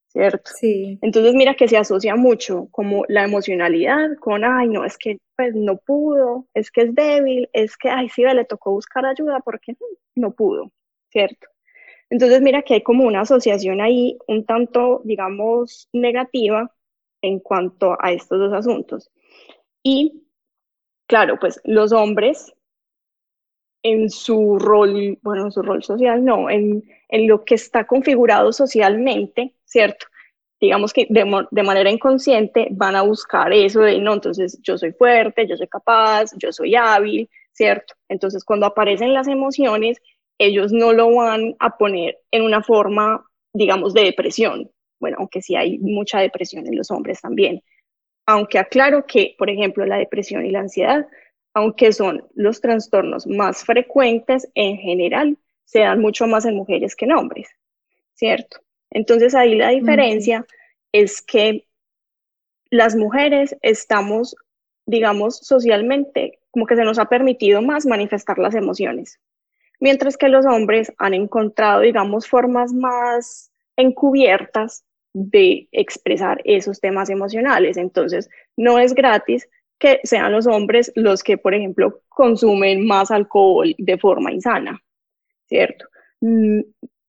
[0.08, 0.50] ¿cierto?
[0.54, 0.98] Sí.
[1.02, 5.54] Entonces mira que se asocia mucho como la emocionalidad con, ay, no, es que pues
[5.54, 9.76] no pudo, es que es débil, es que, ay, sí, le tocó buscar ayuda porque
[10.14, 10.70] no pudo,
[11.10, 11.48] ¿cierto?
[12.10, 16.72] Entonces mira que hay como una asociación ahí un tanto, digamos, negativa
[17.22, 19.10] en cuanto a estos dos asuntos.
[19.82, 20.22] Y
[21.06, 22.54] claro, pues los hombres
[23.84, 28.50] en su rol, bueno, en su rol social, no, en, en lo que está configurado
[28.52, 30.06] socialmente, ¿cierto?
[30.58, 34.92] Digamos que de, de, manera inconsciente van a buscar eso de, no, entonces yo soy
[34.92, 37.94] fuerte, yo soy capaz, yo soy hábil, ¿cierto?
[38.08, 40.00] Entonces cuando aparecen las emociones,
[40.38, 44.70] ellos no lo van a poner en una forma, digamos, de depresión.
[44.98, 47.62] Bueno, aunque sí hay mucha depresión en los hombres también.
[48.26, 51.06] Aunque aclaro que, por ejemplo, la depresión y la ansiedad
[51.54, 57.04] aunque son los trastornos más frecuentes en general, se dan mucho más en mujeres que
[57.06, 57.48] en hombres,
[58.14, 58.58] ¿cierto?
[58.90, 60.46] Entonces ahí la diferencia
[60.92, 61.66] es que
[62.70, 64.36] las mujeres estamos,
[64.86, 69.20] digamos, socialmente, como que se nos ha permitido más manifestar las emociones,
[69.80, 77.76] mientras que los hombres han encontrado, digamos, formas más encubiertas de expresar esos temas emocionales.
[77.76, 79.48] Entonces, no es gratis
[79.84, 84.82] que sean los hombres los que, por ejemplo, consumen más alcohol de forma insana,
[85.46, 85.84] ¿cierto?
[86.22, 86.60] Mm,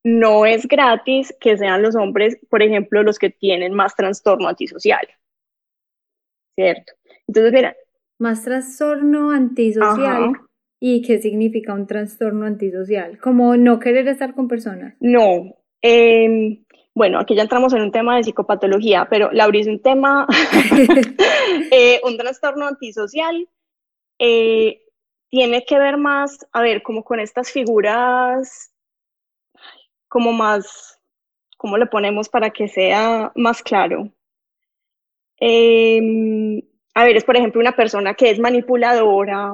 [0.04, 5.08] no es gratis que sean los hombres, por ejemplo, los que tienen más trastorno antisocial,
[6.54, 6.92] ¿cierto?
[7.28, 7.78] Entonces, mira.
[8.20, 10.34] Más trastorno antisocial.
[10.78, 13.18] ¿Y qué significa un trastorno antisocial?
[13.20, 14.96] ¿Como no querer estar con personas?
[15.00, 15.56] No.
[15.82, 16.65] Eh,
[16.96, 20.26] bueno, aquí ya entramos en un tema de psicopatología, pero Laura es un tema,
[21.72, 23.50] eh, un trastorno antisocial,
[24.18, 24.82] eh,
[25.30, 28.72] tiene que ver más, a ver, como con estas figuras,
[30.08, 31.02] como más,
[31.58, 34.10] ¿cómo le ponemos para que sea más claro?
[35.38, 36.62] Em,
[36.94, 39.54] a ver, es por ejemplo una persona que es manipuladora,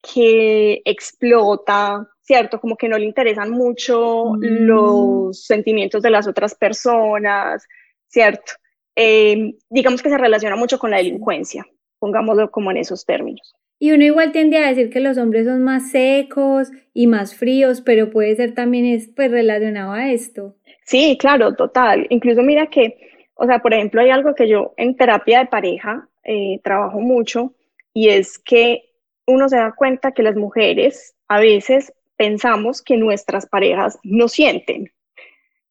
[0.00, 2.60] que explota, ¿cierto?
[2.60, 4.66] Como que no le interesan mucho mm.
[4.66, 7.66] los sentimientos de las otras personas,
[8.06, 8.52] ¿cierto?
[8.94, 11.66] Eh, digamos que se relaciona mucho con la delincuencia,
[11.98, 13.54] pongámoslo como en esos términos.
[13.78, 17.80] Y uno igual tiende a decir que los hombres son más secos y más fríos,
[17.80, 20.54] pero puede ser también es, pues, relacionado a esto.
[20.84, 22.06] Sí, claro, total.
[22.10, 22.98] Incluso mira que,
[23.36, 27.54] o sea, por ejemplo, hay algo que yo en terapia de pareja eh, trabajo mucho
[27.94, 28.82] y es que
[29.26, 34.92] uno se da cuenta que las mujeres a veces pensamos que nuestras parejas no sienten,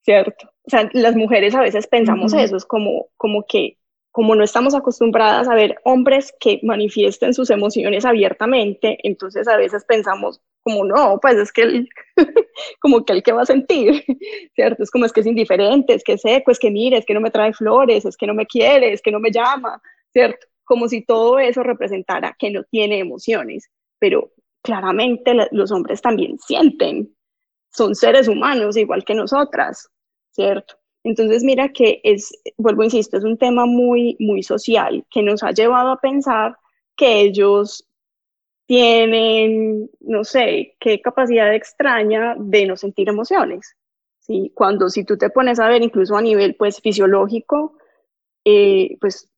[0.02, 0.50] ¿cierto?
[0.66, 3.78] O sea, las mujeres a veces pensamos eso, es como, como que
[4.18, 9.86] como no estamos acostumbradas a ver hombres que manifiesten sus emociones abiertamente, entonces a veces
[9.86, 11.90] pensamos como no, pues es que él,
[12.82, 14.04] como que el que va a sentir,
[14.56, 14.82] ¿cierto?
[14.82, 17.14] Es como es que es indiferente, es que es seco, es que mire, es que
[17.14, 19.80] no me trae flores, es que no me quiere, es que no me llama,
[20.12, 20.48] ¿cierto?
[20.66, 24.32] Como si todo eso representara que no tiene emociones, pero
[24.68, 27.16] claramente los hombres también sienten,
[27.70, 29.90] son seres humanos igual que nosotras,
[30.32, 30.76] ¿cierto?
[31.06, 35.52] Entonces mira que es, vuelvo, insisto, es un tema muy, muy social que nos ha
[35.52, 36.58] llevado a pensar
[36.98, 37.88] que ellos
[38.66, 43.74] tienen, no sé, qué capacidad extraña de no sentir emociones.
[44.20, 44.52] ¿sí?
[44.54, 47.78] Cuando si tú te pones a ver incluso a nivel pues fisiológico,
[48.44, 49.32] eh, pues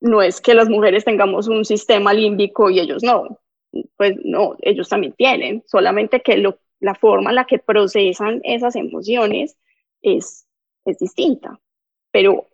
[0.00, 3.38] no es que las mujeres tengamos un sistema límbico y ellos no
[3.96, 6.42] pues no, ellos también tienen, solamente que
[6.80, 9.56] la forma en la que procesan esas emociones
[10.02, 10.46] es,
[10.84, 11.58] es distinta.
[12.10, 12.48] Pero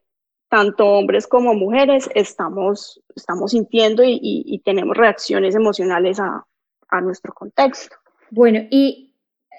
[0.49, 6.47] tanto hombres como mujeres estamos, estamos sintiendo y, tenemos reacciones emocionales a,
[6.89, 7.97] a nuestro contexto.
[8.31, 9.15] Bueno, y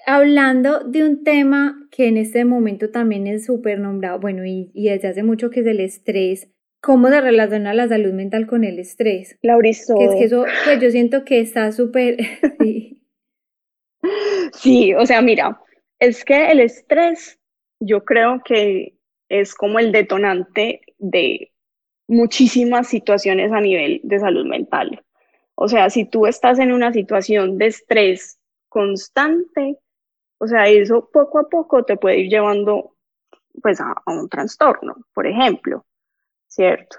[0.06, 5.08] hablando de un tema que en este momento también es súper nombrado, bueno, y, desde
[5.08, 6.48] hace mucho que es el estrés,
[6.86, 9.36] ¿cómo se relaciona la salud mental con el estrés?
[9.42, 9.96] Laurizo.
[9.96, 12.16] Que es que eso, pues yo siento que está súper...
[14.52, 15.60] sí, o sea, mira,
[15.98, 17.40] es que el estrés
[17.80, 18.94] yo creo que
[19.28, 21.50] es como el detonante de
[22.06, 25.04] muchísimas situaciones a nivel de salud mental.
[25.56, 29.76] O sea, si tú estás en una situación de estrés constante,
[30.38, 32.94] o sea, eso poco a poco te puede ir llevando
[33.60, 35.84] pues a, un trastorno, por ejemplo,
[36.56, 36.98] ¿cierto?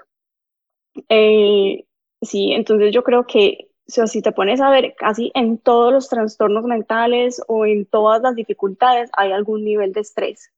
[1.08, 1.84] Eh,
[2.22, 6.64] sí, entonces yo creo que si te pones a ver casi en todos los trastornos
[6.64, 10.52] mentales o en todas las dificultades hay algún nivel de estrés.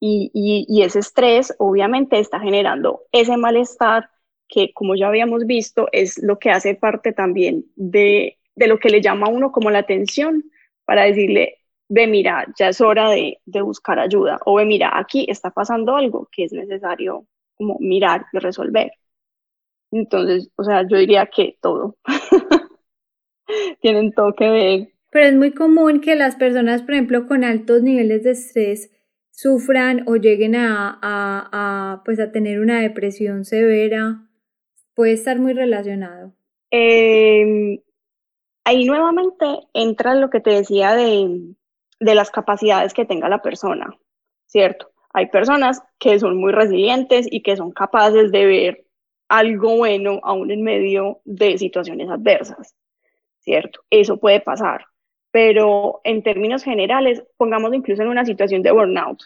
[0.00, 4.08] Y, y, ese estrés obviamente está generando ese malestar
[4.46, 8.90] que, como ya habíamos visto, es lo que hace parte también de, de lo que
[8.90, 10.44] le llama a uno como la atención
[10.84, 11.56] para decirle,
[11.88, 15.96] ve, mira, ya es hora de, de, buscar ayuda, o ve, mira, aquí está pasando
[15.96, 17.26] algo que es necesario
[17.58, 18.92] como mirar y resolver.
[19.90, 21.96] Entonces, o sea, yo diría que todo.
[23.80, 24.88] Tienen todo que ver.
[25.10, 28.90] Pero es muy común que las personas, por ejemplo, con altos niveles de estrés,
[29.30, 31.48] sufran o lleguen a, a,
[31.92, 34.28] a, pues a tener una depresión severa.
[34.94, 36.34] Puede estar muy relacionado.
[36.70, 37.80] Eh,
[38.64, 41.54] ahí nuevamente entra lo que te decía de,
[42.00, 43.96] de las capacidades que tenga la persona,
[44.46, 44.90] ¿cierto?
[45.18, 48.84] Hay personas que son muy resilientes y que son capaces de ver
[49.28, 52.76] algo bueno aún en medio de situaciones adversas,
[53.40, 53.80] ¿cierto?
[53.90, 54.86] Eso puede pasar,
[55.32, 59.18] pero en términos generales, pongamos incluso en una situación de burnout,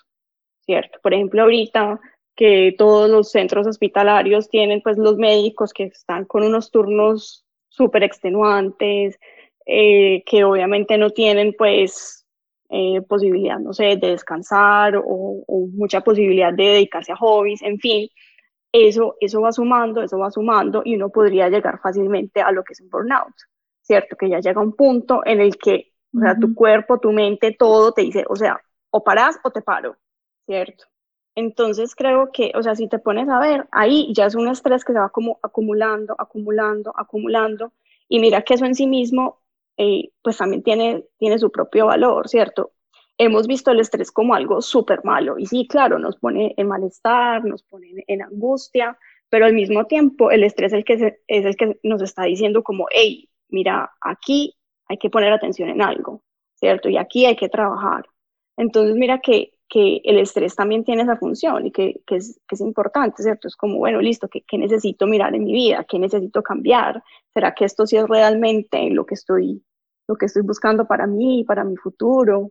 [0.63, 0.99] ¿cierto?
[1.03, 2.01] Por ejemplo, ahorita
[2.35, 8.03] que todos los centros hospitalarios tienen pues los médicos que están con unos turnos súper
[8.03, 9.21] extenuantes,
[9.67, 12.22] eh, que obviamente no tienen pues
[12.75, 18.09] eh, posibilidad, no sé, de descansar o, mucha posibilidad de dedicarse a hobbies, en fin,
[18.73, 22.73] eso, eso va sumando, eso va sumando y uno podría llegar fácilmente a lo que
[22.73, 23.35] es un burnout,
[23.83, 24.17] ¿cierto?
[24.17, 27.93] Que ya llega un punto en el que, o sea, tu cuerpo, tu mente, todo
[27.93, 28.59] te dice, o sea,
[28.91, 29.99] o paras o te paro,
[30.47, 30.87] ¿cierto?
[31.35, 34.83] Entonces creo que, o sea, si te pones a ver, ahí ya es un estrés
[34.83, 37.75] que se va como acumulando, acumulando, acumulando,
[38.09, 39.42] y mira que eso en sí mismo
[39.77, 42.73] eh, pues también tiene, tiene su propio valor, ¿cierto?
[43.19, 47.45] Hemos visto el estrés como algo súper malo y sí, claro, nos pone en malestar,
[47.45, 51.57] nos pone en angustia, pero al mismo tiempo el estrés es el que, es el
[51.57, 54.55] que nos está diciendo como, hey, mira, aquí
[54.89, 56.23] hay que poner atención en algo,
[56.55, 56.89] ¿cierto?
[56.89, 58.07] Y aquí hay que trabajar.
[58.57, 62.61] Entonces, mira que, que el estrés también tiene esa función y que, que, es, es,
[62.61, 63.49] importante, ¿cierto?
[63.49, 65.87] Es como, bueno, listo, ¿qué, ¿qué, necesito mirar en mi vida?
[65.89, 67.03] ¿Qué necesito cambiar?
[67.35, 69.63] ¿Será que esto sí es realmente lo que estoy,
[70.09, 72.51] lo que estoy buscando para mí, para mi futuro?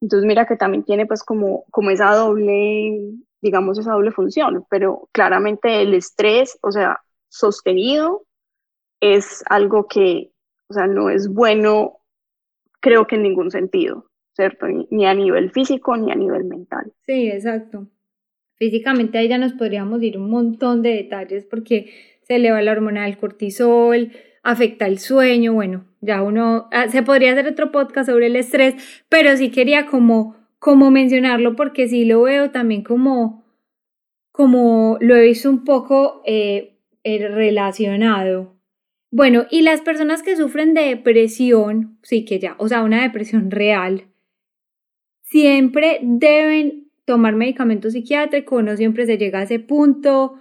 [0.00, 5.08] Entonces, mira que también tiene pues como, como esa doble, digamos, esa doble función, pero
[5.12, 8.24] claramente el estrés, o sea, sostenido,
[9.00, 10.30] es algo que,
[10.68, 11.98] o sea, no es bueno,
[12.80, 14.08] creo que en ningún sentido.
[14.38, 14.66] ¿cierto?
[14.90, 16.92] Ni, a nivel físico ni a nivel mental.
[17.04, 17.88] Sí, exacto.
[18.54, 21.92] Físicamente ahí ya nos podríamos ir un montón de detalles porque
[22.28, 24.12] se eleva la hormona del cortisol,
[24.42, 28.74] afecta el sueño, bueno, ya uno, ah, se podría hacer otro podcast sobre el estrés,
[29.08, 33.44] pero sí quería como, como mencionarlo porque sí lo veo también como,
[34.30, 38.54] como lo he visto un poco eh, eh, relacionado.
[39.10, 43.50] Bueno, y las personas que sufren de depresión, sí que ya, o sea, una depresión
[43.50, 44.04] real,
[45.22, 50.34] siempre deben tomar medicamentos psiquiátricos, no siempre se llega a ese punto,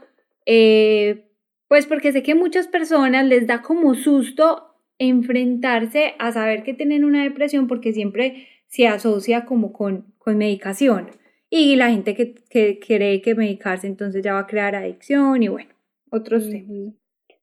[0.45, 1.26] eh,
[1.67, 7.05] pues porque sé que muchas personas les da como susto enfrentarse a saber que tienen
[7.05, 11.09] una depresión porque siempre se asocia como con, con medicación.
[11.49, 15.47] Y la gente que, que, cree que medicarse entonces ya va a crear adicción y
[15.47, 15.69] bueno,
[16.09, 16.93] otros temas.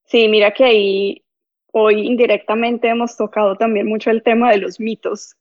[0.03, 1.25] Sí, mira que ahí
[1.71, 5.35] hoy indirectamente hemos tocado también mucho el tema de los mitos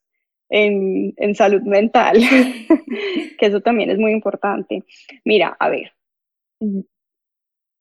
[0.48, 2.18] en, salud mental,
[3.38, 4.84] que eso también es muy importante.
[5.24, 5.92] Mira, a ver,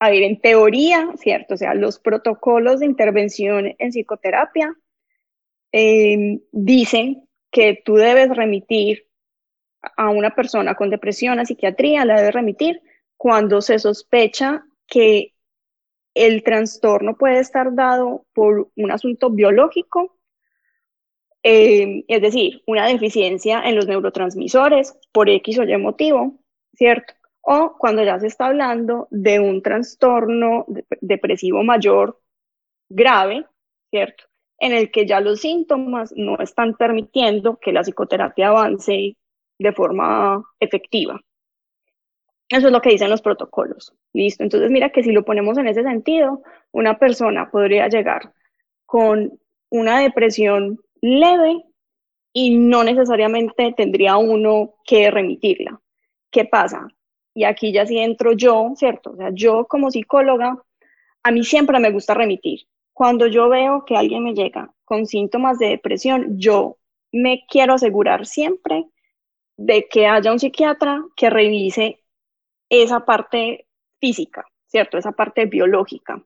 [0.03, 1.53] a ver, en teoría, ¿cierto?
[1.53, 4.75] O sea, los protocolos de intervención en psicoterapia
[5.71, 9.07] em, dicen que tú debes remitir
[9.97, 12.81] a una persona con depresión a psiquiatría, la debes remitir
[13.17, 15.33] cuando se sospecha que
[16.13, 20.17] el trastorno puede estar dado por un asunto biológico
[21.43, 26.39] eh, es decir, una deficiencia en los neurotransmisores por X o Y motivo,
[26.73, 27.13] ¿cierto?
[27.43, 30.65] O cuando ya se está hablando de un trastorno
[31.01, 32.19] depresivo mayor
[32.89, 33.45] grave,
[33.91, 34.25] ¿cierto?
[34.63, 39.17] en el que ya los síntomas no están permitiendo que la psicoterapia avance
[39.59, 41.19] de forma efectiva.
[42.47, 43.93] Eso es lo que dicen los protocolos.
[44.13, 44.41] Listo.
[44.41, 48.31] Entonces, mira que si lo ponemos en ese sentido, una persona podría llegar
[48.85, 49.37] con
[49.69, 51.61] una depresión leve
[52.31, 55.81] y no necesariamente tendría uno que remitirla.
[56.31, 56.87] ¿Qué pasa?
[57.33, 59.11] Y aquí ya sí entro yo, ¿cierto?
[59.11, 60.61] O sea, yo como psicóloga,
[61.23, 62.67] a mí siempre me gusta remitir.
[62.93, 66.77] Cuando yo veo que alguien me llega con síntomas de depresión, yo
[67.11, 68.85] me quiero asegurar siempre
[69.57, 72.03] de que haya un psiquiatra que revise
[72.69, 73.67] esa parte
[73.99, 74.97] física, ¿cierto?
[74.97, 76.23] Esa parte biológica,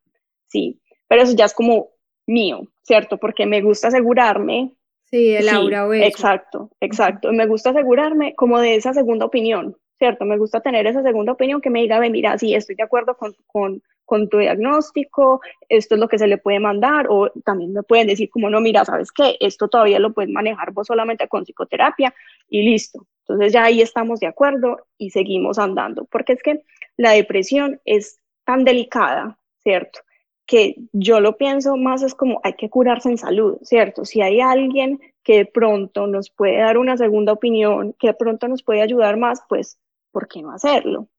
[0.47, 0.80] sí.
[1.08, 1.89] Pero eso ya es como
[2.26, 3.18] mío, ¿cierto?
[3.18, 4.74] Porque me gusta asegurarme.
[5.05, 7.32] Sí, el aura o Exacto, exacto.
[7.32, 10.25] Me gusta asegurarme como de esa segunda opinión, ¿cierto?
[10.25, 13.15] Me gusta tener esa segunda opinión que me diga, ve, mira, sí, estoy de acuerdo
[13.17, 17.73] con, con, con tu diagnóstico, esto es lo que se le puede mandar, o también
[17.73, 19.37] me pueden decir como, no, mira, ¿sabes qué?
[19.39, 22.13] Esto todavía lo puedes manejar vos solamente con psicoterapia
[22.49, 23.05] y listo.
[23.21, 26.63] Entonces ya ahí estamos de acuerdo y seguimos andando, porque es que
[26.95, 29.99] la depresión es tan delicada, ¿cierto?
[30.45, 34.05] Que yo lo pienso más es como hay que curarse en salud, ¿cierto?
[34.05, 38.47] Si hay alguien que de pronto nos puede dar una segunda opinión, que de pronto
[38.47, 39.77] nos puede ayudar más, pues,
[40.18, 41.09] ¿por qué no hacerlo?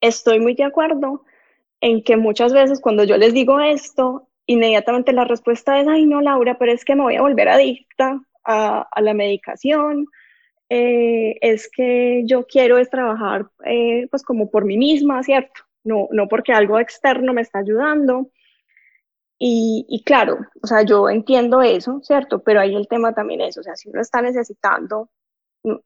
[0.00, 1.24] Estoy muy de acuerdo
[1.80, 6.20] en que muchas veces cuando yo les digo esto, inmediatamente la respuesta es, ay no,
[6.20, 10.06] Laura, pero es que me voy a volver adicta a, a la medicación,
[10.68, 15.62] eh, es que yo quiero es trabajar eh, pues como por mí misma, ¿cierto?
[15.82, 18.30] No, no porque algo externo me está ayudando.
[19.40, 22.44] Y, y, claro, o sea, yo entiendo eso, ¿cierto?
[22.44, 25.10] Pero ahí el tema también es, o sea, si uno está necesitando,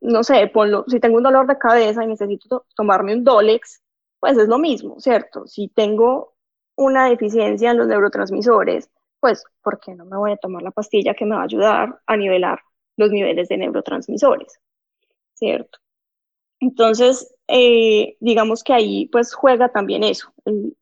[0.00, 3.82] no, sé, ponlo, si tengo un dolor de cabeza y necesito tomarme un Dolex,
[4.20, 5.46] pues es lo mismo, ¿cierto?
[5.46, 6.34] Si tengo
[6.76, 11.14] una deficiencia en los neurotransmisores, pues, ¿por qué no me voy a tomar la pastilla
[11.14, 12.60] que me va a ayudar a nivelar
[12.96, 14.60] los niveles de neurotransmisores?
[15.38, 15.78] ¿cierto?
[16.60, 20.32] Entonces, eh, digamos que ahí pues juega también eso,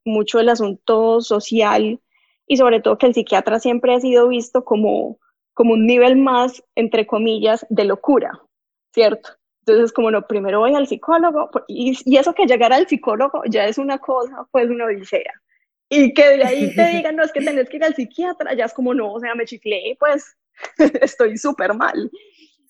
[0.05, 2.01] mucho el asunto social
[2.47, 5.19] y sobre todo que el psiquiatra siempre ha sido visto como,
[5.53, 8.41] como un nivel más, entre comillas, de locura,
[8.97, 9.29] ¿cierto?
[9.67, 13.67] Entonces, como no, primero voy al psicólogo y, y eso que llegar al psicólogo ya
[13.67, 15.33] es una cosa, pues una odisea.
[15.91, 18.65] Y que de ahí te digan, no, es que tenés que ir al psiquiatra, ya
[18.65, 20.37] es como, no, o sea, me chiflé, pues
[21.03, 22.11] estoy súper mal.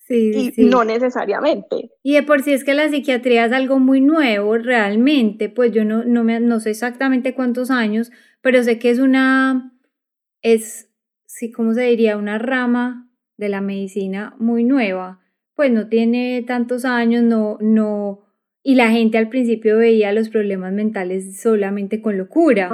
[0.05, 1.91] Sí, y no necesariamente.
[2.03, 5.83] Y de por sí es que la psiquiatría es algo muy nuevo realmente, pues yo
[5.85, 8.11] no, no, me, no sé exactamente cuántos años,
[8.41, 9.73] pero sé que es una,
[10.41, 10.89] es,
[11.25, 12.17] sí, ¿cómo se diría?
[12.17, 15.19] Una rama de la medicina muy nueva,
[15.57, 18.21] pues no tiene tantos años, no, no,
[18.61, 22.69] y la gente al principio veía los problemas mentales solamente con locura.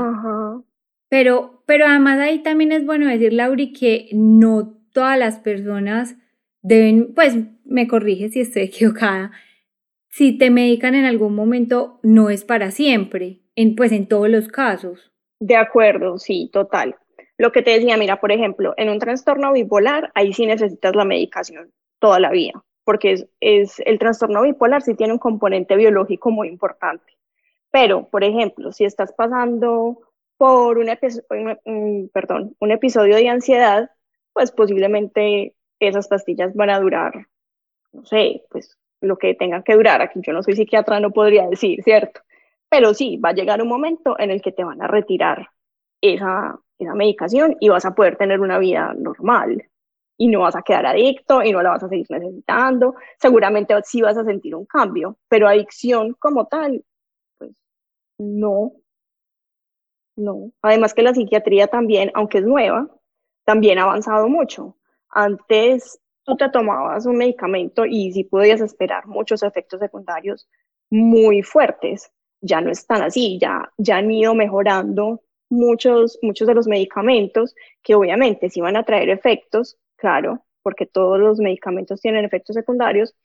[1.07, 6.17] Pero, pero además ahí también es bueno decir, Lauri, que no todas las personas
[6.61, 9.31] deben, pues me corrige si estoy equivocada,
[10.09, 14.49] si te medican en algún momento no es para siempre, en, pues en todos los
[14.49, 15.13] casos.
[15.39, 16.97] De acuerdo, sí, total.
[17.37, 21.05] Lo que te decía, mira, por ejemplo, en un trastorno bipolar, ahí sí necesitas la
[21.05, 21.71] medicación
[22.03, 27.13] toda la vida, porque es, el trastorno bipolar sí tiene un componente biológico muy importante.
[27.71, 29.99] Pero, por ejemplo, si estás pasando
[30.37, 30.89] por un,
[32.71, 33.89] episodio de ansiedad,
[34.33, 37.27] pues posiblemente esas pastillas van a durar,
[37.91, 40.01] no sé, pues lo que tengan que durar.
[40.01, 42.21] Aquí yo no soy psiquiatra, no podría decir, ¿cierto?
[42.69, 45.49] Pero sí, va a llegar un momento en el que te van a retirar
[46.01, 49.63] esa medicación y vas a poder tener una vida normal
[50.23, 52.95] y no vas a quedar adicto y no la vas a seguir necesitando.
[53.19, 56.81] Seguramente sí vas a sentir un cambio, pero adicción como tal,
[57.37, 57.51] pues
[58.17, 58.71] no.
[60.15, 60.53] No.
[60.61, 62.87] Además que la psiquiatría también, aunque es nueva,
[63.43, 64.77] también ha avanzado mucho.
[65.09, 70.47] Antes tú te tomabas un medicamento y sí podías esperar muchos efectos secundarios
[70.89, 72.13] muy fuertes.
[72.39, 77.93] Ya no están así, ya, ya han ido mejorando muchos, muchos de los medicamentos que
[77.93, 83.15] obviamente sí van a traer efectos, claro, porque todos los medicamentos tienen efectos secundarios,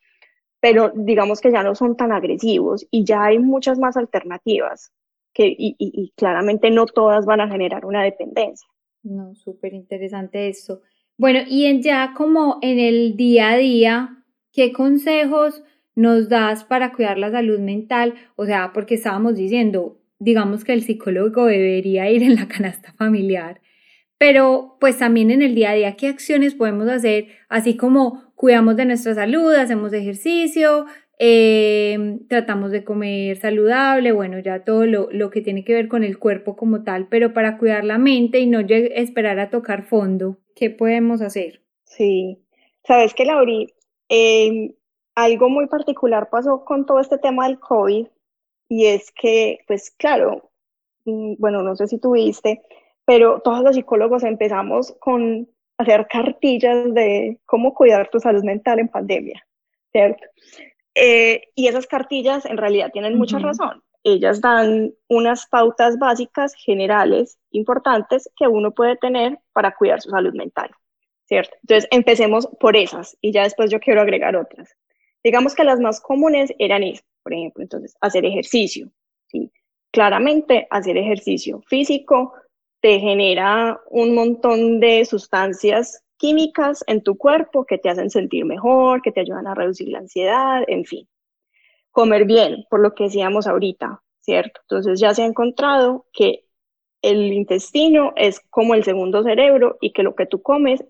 [0.60, 4.92] pero digamos que ya no son tan agresivos y ya hay muchas más alternativas
[5.34, 8.68] que, y, claramente no todas van a generar una dependencia.
[9.02, 10.82] No, súper interesante esto.
[11.16, 15.64] Bueno, y en ya como en el día a día, ¿qué consejos
[15.96, 18.14] nos das para cuidar la salud mental?
[18.36, 23.60] O sea, porque estábamos diciendo, digamos que el psicólogo debería ir en la canasta familiar,
[24.18, 27.28] pero pues también en el día a día, ¿qué acciones podemos hacer?
[27.48, 30.86] Así como cuidamos de nuestra salud, hacemos ejercicio,
[31.18, 36.04] eh, tratamos de comer saludable, bueno, ya todo lo, lo, que tiene que ver con
[36.04, 40.38] el cuerpo como tal, pero para cuidar la mente y no esperar a tocar fondo.
[40.58, 41.62] ¿qué podemos hacer?
[41.84, 42.42] Sí,
[42.84, 43.72] sabes que Lauri,
[44.08, 44.74] eh,
[45.14, 48.08] algo muy particular pasó con todo este tema del COVID
[48.68, 50.50] y es que, pues claro,
[51.04, 52.60] mm, bueno, no sé si tuviste,
[53.08, 55.48] pero todos los psicólogos empezamos con
[55.78, 59.46] hacer cartillas de cómo cuidar tu salud mental en pandemia,
[59.90, 60.24] ¿cierto?
[60.94, 63.82] Eh, y esas cartillas en realidad tienen mucha razón.
[64.04, 70.34] Ellas dan unas pautas básicas, generales, importantes que uno puede tener para cuidar su salud
[70.34, 70.70] mental,
[71.24, 71.56] ¿cierto?
[71.62, 74.76] Entonces, empecemos por esas y ya después yo quiero agregar otras.
[75.24, 78.90] Digamos que las más comunes eran eso, por ejemplo, entonces, hacer ejercicio,
[79.28, 79.50] ¿sí?
[79.92, 82.34] Claramente, hacer ejercicio físico
[82.80, 89.02] te genera un montón de sustancias químicas en tu cuerpo que te hacen sentir mejor,
[89.02, 91.08] que te ayudan a reducir la ansiedad, en fin.
[91.90, 94.60] Comer bien, por lo que decíamos ahorita, ¿cierto?
[94.62, 96.44] Entonces ya se ha encontrado que
[97.02, 100.84] el intestino es como el segundo cerebro y que lo que tú comes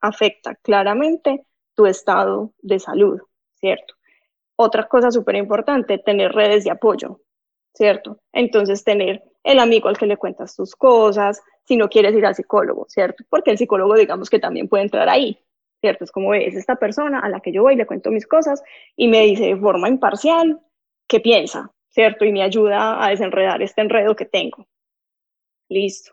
[0.00, 3.20] afecta claramente tu estado de salud,
[3.54, 3.94] ¿cierto?
[4.56, 7.20] Otra cosa súper importante, tener redes de apoyo,
[7.74, 8.20] ¿cierto?
[8.32, 12.34] Entonces tener el amigo al que le cuentas tus cosas, si no quieres ir al
[12.34, 13.24] psicólogo, ¿cierto?
[13.28, 15.38] Porque el psicólogo, digamos que también puede entrar ahí,
[15.80, 16.04] ¿cierto?
[16.04, 18.62] Es como es esta persona a la que yo voy, le cuento mis cosas
[18.96, 20.60] y me dice de forma imparcial
[21.06, 22.24] qué piensa, ¿cierto?
[22.24, 24.66] Y me ayuda a desenredar este enredo que tengo.
[25.68, 26.12] Listo.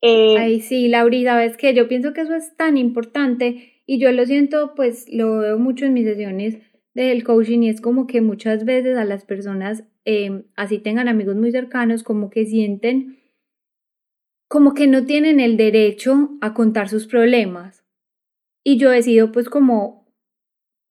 [0.00, 4.10] Eh, Ay, sí, Laurita, ves que yo pienso que eso es tan importante y yo
[4.12, 6.58] lo siento, pues lo veo mucho en mis sesiones
[6.94, 11.34] del coaching y es como que muchas veces a las personas Em, así tengan amigos
[11.34, 13.18] muy cercanos, como que sienten
[14.48, 17.84] como que no tienen el derecho a contar sus problemas.
[18.64, 20.06] Y yo he sido pues como,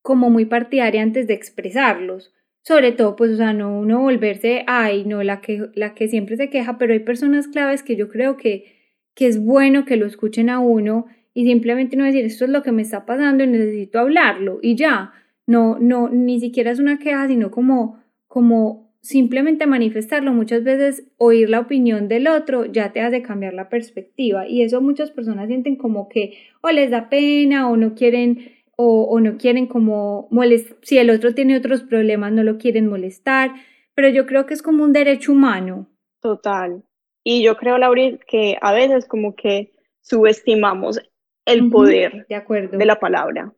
[0.01, 2.33] como muy partidaria antes de expresarlos.
[2.61, 6.35] Sobre todo, pues, o sea, no uno volverse, ay, no, la que, la que siempre
[6.35, 8.65] se queja, pero hay personas claves que yo creo que,
[9.13, 12.63] que es bueno que lo escuchen a uno y simplemente no decir, esto es lo
[12.63, 15.13] que me está pasando y necesito hablarlo y ya.
[15.47, 21.47] No, no, ni siquiera es una queja, sino como, como simplemente manifestarlo, muchas veces oír
[21.47, 25.75] la opinión del otro ya te hace cambiar la perspectiva y eso muchas personas sienten
[25.75, 30.97] como que o les da pena o no quieren o, no quieren como molestar, si
[30.97, 33.51] el otro tiene otros problemas no lo quieren molestar,
[33.93, 35.87] pero yo creo que es como un derecho humano.
[36.19, 36.83] Total.
[37.23, 40.99] Y yo creo, Laura, que a veces como que subestimamos
[41.45, 42.77] el poder de, acuerdo.
[42.77, 43.53] de la palabra.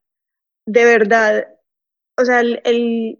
[0.67, 1.47] De verdad,
[2.17, 3.19] o sea, el,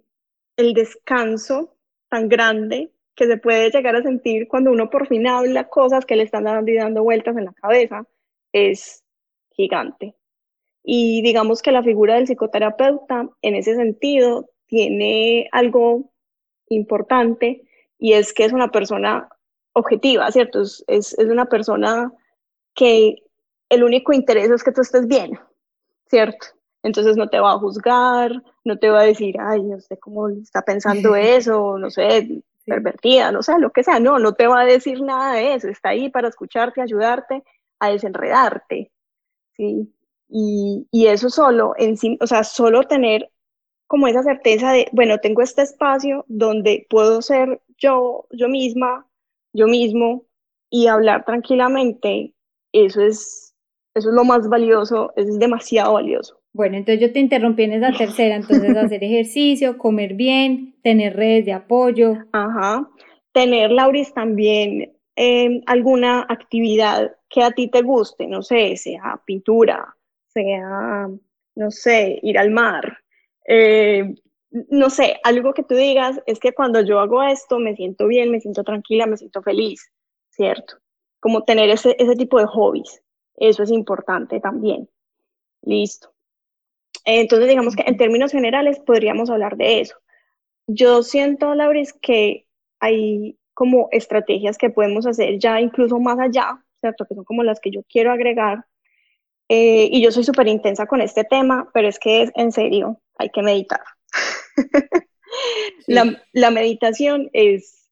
[0.57, 1.76] el descanso
[2.09, 6.15] tan grande que se puede llegar a sentir cuando uno por fin habla cosas que
[6.15, 8.05] le están dando y dando vueltas en la cabeza
[8.53, 9.03] es
[9.51, 10.15] gigante.
[10.83, 16.11] Y digamos que la figura del psicoterapeuta en ese sentido tiene algo
[16.69, 17.63] importante
[17.97, 19.27] y es que es una persona
[19.73, 20.61] objetiva, ¿cierto?
[20.61, 22.13] Es, es, es una persona
[22.75, 23.15] que
[23.69, 25.37] el único interés es que tú estés bien,
[26.05, 26.47] ¿cierto?
[26.87, 28.31] Entonces no te va a juzgar,
[28.63, 33.31] no te va a decir, ay, no sé cómo está pensando eso, no sé, pervertida,
[33.31, 33.99] no sé, lo que sea.
[33.99, 35.67] No, no te va a decir nada de eso.
[35.67, 37.43] Está ahí para escucharte, ayudarte
[37.79, 38.91] a desenredarte.
[39.55, 39.93] ¿sí?
[40.29, 43.29] Y, y eso solo, en sí, o sea, solo tener
[43.87, 49.07] como esa certeza de, bueno, tengo este espacio donde puedo ser yo, yo misma,
[49.53, 50.25] yo mismo,
[50.69, 52.33] y hablar tranquilamente,
[52.73, 53.55] eso es,
[53.93, 56.39] eso es lo más valioso, es demasiado valioso.
[56.57, 61.45] Bueno, entonces yo te interrumpí en esa tercera, entonces hacer ejercicio, comer bien, tener redes
[61.45, 62.15] de apoyo.
[62.31, 62.89] Ajá.
[63.31, 69.95] Tener, Lauris, también em, alguna actividad que a ti te guste, no sé, sea pintura,
[70.25, 71.07] sea,
[71.53, 73.01] no sé, ir al mar,
[73.47, 74.15] eh,
[74.71, 78.31] no sé, algo que tú digas es que cuando yo hago esto me siento bien,
[78.31, 79.91] me siento tranquila, me siento feliz,
[80.31, 80.77] ¿cierto?
[81.19, 83.03] Como tener ese, ese tipo de hobbies,
[83.35, 84.89] eso es importante también.
[85.61, 86.16] Listo.
[87.09, 89.95] Entonces, digamos que en términos generales podríamos hablar de eso.
[90.67, 92.45] Yo siento, Lauris, que
[92.81, 97.05] hay como estrategias que podemos hacer ya incluso más allá, ¿cierto?
[97.05, 98.65] Que son como las que yo quiero agregar.
[99.47, 103.01] Eh, y yo soy súper intensa con este tema, pero es que es en serio,
[103.17, 103.79] hay que meditar.
[105.87, 107.89] la, meditación es,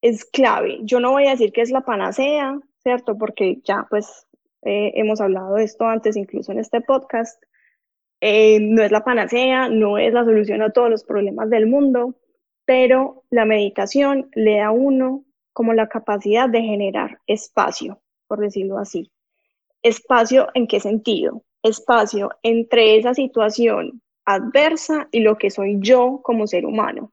[0.00, 0.78] es clave.
[0.80, 3.18] Yo no voy a decir que es la panacea, ¿cierto?
[3.18, 4.26] Porque ya pues
[4.62, 7.38] eh, hemos hablado de esto antes, incluso en este podcast,
[8.26, 12.14] eh, no es la panacea, no es la solución a todos los problemas del mundo,
[12.64, 18.78] pero la meditación le da a uno como la capacidad de generar espacio, por decirlo
[18.78, 19.12] así.
[19.82, 21.42] Espacio en qué sentido?
[21.62, 27.12] Espacio entre esa situación adversa y lo que soy yo como ser humano,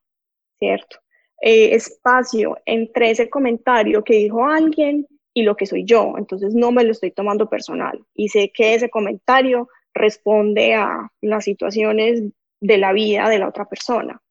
[0.59, 0.95] ¿cierto?
[1.41, 6.72] Eh, espacio entre ese comentario que dijo alguien y lo que soy yo, entonces no
[6.72, 12.24] me lo estoy tomando personal y sé que ese comentario responde a las situaciones
[12.62, 14.22] de la vida de la otra persona,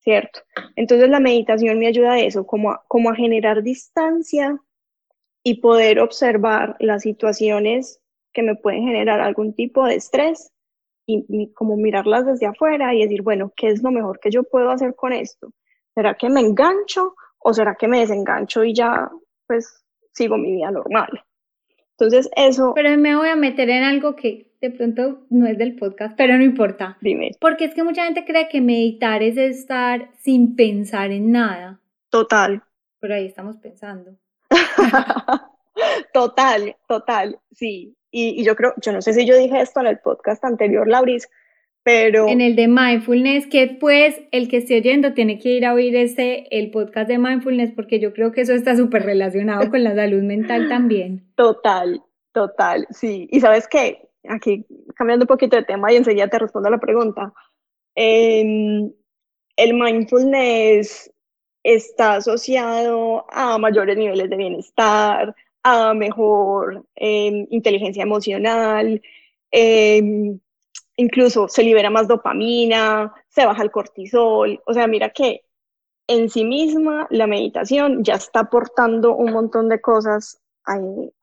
[0.00, 0.40] ¿cierto?
[0.76, 4.58] Entonces la meditación me ayuda a eso, como como a generar distancia
[5.44, 8.00] y poder observar las situaciones
[8.32, 10.52] que me pueden generar algún tipo de estrés
[11.06, 14.70] y, como mirarlas desde afuera y decir, bueno, ¿qué es lo mejor que yo puedo
[14.70, 15.52] hacer con esto?
[15.94, 19.10] ¿Será que me engancho o será que me desengancho y ya
[19.46, 21.24] pues sigo mi vida normal?
[21.98, 22.72] Entonces eso...
[22.74, 26.38] Pero me voy a meter en algo que de pronto no es del podcast, pero
[26.38, 26.96] no importa.
[27.00, 27.32] Dime.
[27.40, 31.80] Porque es que mucha gente cree que meditar es estar sin pensar en nada.
[32.10, 32.62] Total.
[33.00, 34.16] Pero ahí estamos pensando.
[36.14, 37.96] total, total, sí.
[38.12, 41.28] Y, yo creo, yo no sé si yo dije esto en el podcast anterior, Lauris,
[41.82, 42.28] pero...
[42.28, 45.96] En el de mindfulness, que pues el que esté oyendo tiene que ir a oír
[45.96, 49.96] ese, el podcast de mindfulness, porque yo creo que eso está súper relacionado con la
[49.96, 51.24] salud mental también.
[51.34, 52.00] Total,
[52.32, 53.26] total, sí.
[53.32, 56.78] Y sabes qué, aquí cambiando un poquito de tema y enseguida te respondo a la
[56.78, 57.32] pregunta.
[57.94, 58.92] Em,
[59.56, 61.12] el mindfulness
[61.62, 69.00] está asociado a mayores niveles de bienestar, a mejor em, inteligencia emocional,
[69.50, 70.40] em,
[70.96, 75.44] incluso se libera más dopamina, se baja el cortisol, o sea, mira que
[76.08, 80.78] en sí misma la meditación ya está aportando un montón de cosas a,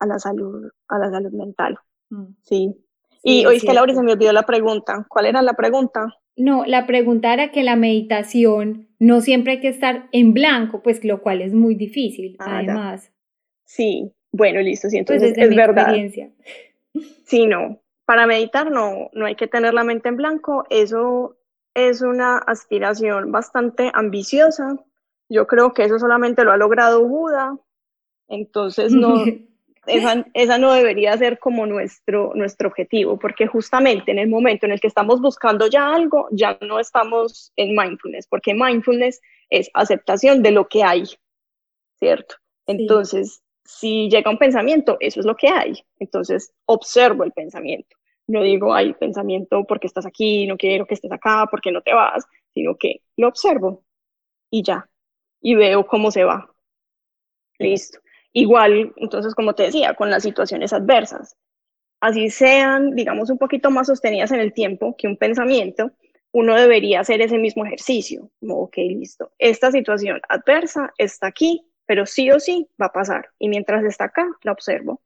[0.05, 1.77] la salud, a la salud mental.
[2.09, 2.25] Mm.
[2.41, 2.75] Sí.
[3.24, 5.05] Y que Laura se me olvidó la pregunta.
[5.09, 6.15] ¿Cuál era la pregunta?
[6.36, 11.03] No, la pregunta era que la meditación no siempre hay que estar en blanco, pues
[11.03, 13.11] lo cual es muy difícil, ah, además.
[13.65, 15.93] Sí, bueno, listo, sí, pues entonces es verdad.
[17.26, 21.38] Sí, no, para meditar no, no hay que tener la mente en blanco, eso
[21.74, 24.78] es una aspiración bastante ambiciosa.
[25.30, 27.57] Yo creo que eso solamente lo ha logrado Buda,
[28.28, 29.13] entonces no,
[29.89, 34.71] esa, esa, no debería ser como nuestro, nuestro objetivo, porque justamente en el momento en
[34.71, 40.41] el que estamos buscando ya algo, ya no estamos en mindfulness, porque mindfulness es aceptación
[40.41, 41.03] de lo que hay,
[41.97, 42.35] ¿cierto?
[42.65, 45.73] Entonces, si llega un pensamiento, eso es lo que hay.
[45.99, 47.95] Entonces, observo el pensamiento.
[48.27, 51.93] No digo, hay pensamiento porque estás aquí, no quiero que estés acá, porque no te
[51.93, 53.83] vas, sino que lo observo
[54.51, 54.87] y ya.
[55.41, 56.51] Y veo cómo se va.
[57.57, 57.99] Listo.
[58.34, 61.36] Igual, entonces, como te decía, con las situaciones adversas.
[61.99, 65.91] Así sean, digamos, un poquito más sostenidas en el tiempo que un pensamiento,
[66.32, 68.30] uno debería hacer ese mismo ejercicio.
[68.39, 69.32] Como, ok, listo.
[69.38, 73.30] Esta situación adversa está aquí, pero sí o sí va a pasar.
[73.39, 75.01] Y mientras está acá, la observo.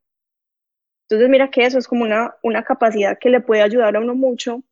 [1.08, 4.14] Entonces, mira que eso es como una, una capacidad que le puede ayudar a uno
[4.14, 4.62] mucho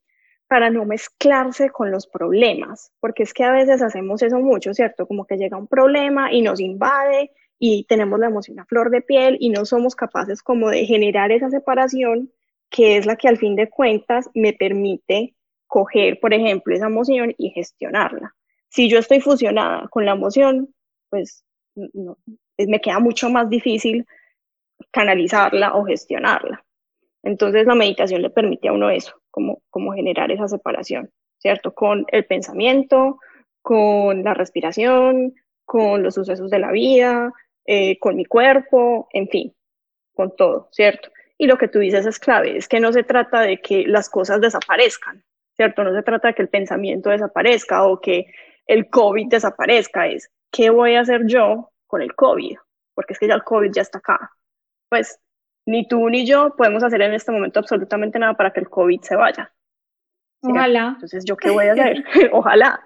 [0.46, 5.06] para no mezclarse con los problemas, porque es que a veces hacemos eso mucho, ¿cierto?
[5.06, 7.30] Como que llega un problema y nos invade
[7.64, 11.30] y tenemos la emoción a flor de piel y no somos capaces como de generar
[11.30, 12.32] esa separación
[12.68, 15.36] que es la que al fin de cuentas me permite
[15.68, 18.34] coger, por ejemplo, esa emoción y gestionarla.
[18.68, 20.74] Si yo estoy fusionada con la emoción,
[21.08, 21.44] pues
[21.76, 24.06] me queda mucho más difícil
[24.90, 26.64] canalizarla o gestionarla.
[27.22, 31.72] Entonces la meditación le permite a uno eso, como, como generar esa separación, ¿cierto?
[31.72, 33.20] Con el pensamiento,
[33.60, 35.34] con la respiración,
[35.64, 37.32] con los sucesos de la vida,
[37.66, 39.54] eh, con mi cuerpo, en fin,
[40.14, 41.10] con todo, ¿cierto?
[41.38, 44.08] Y lo que tú dices es clave, es que no se trata de que las
[44.08, 45.24] cosas desaparezcan,
[45.56, 45.84] ¿cierto?
[45.84, 48.26] No se trata de que el pensamiento desaparezca o que
[48.66, 52.56] el COVID desaparezca, es ¿qué voy a hacer yo con el COVID?
[52.94, 54.30] Porque es que ya el COVID ya está acá.
[54.88, 55.18] Pues
[55.66, 59.00] ni tú ni yo podemos hacer en este momento absolutamente nada para que el COVID
[59.00, 59.52] se vaya.
[60.42, 60.92] Ojalá.
[60.94, 62.04] Entonces, ¿yo qué voy a hacer?
[62.32, 62.80] Ojalá.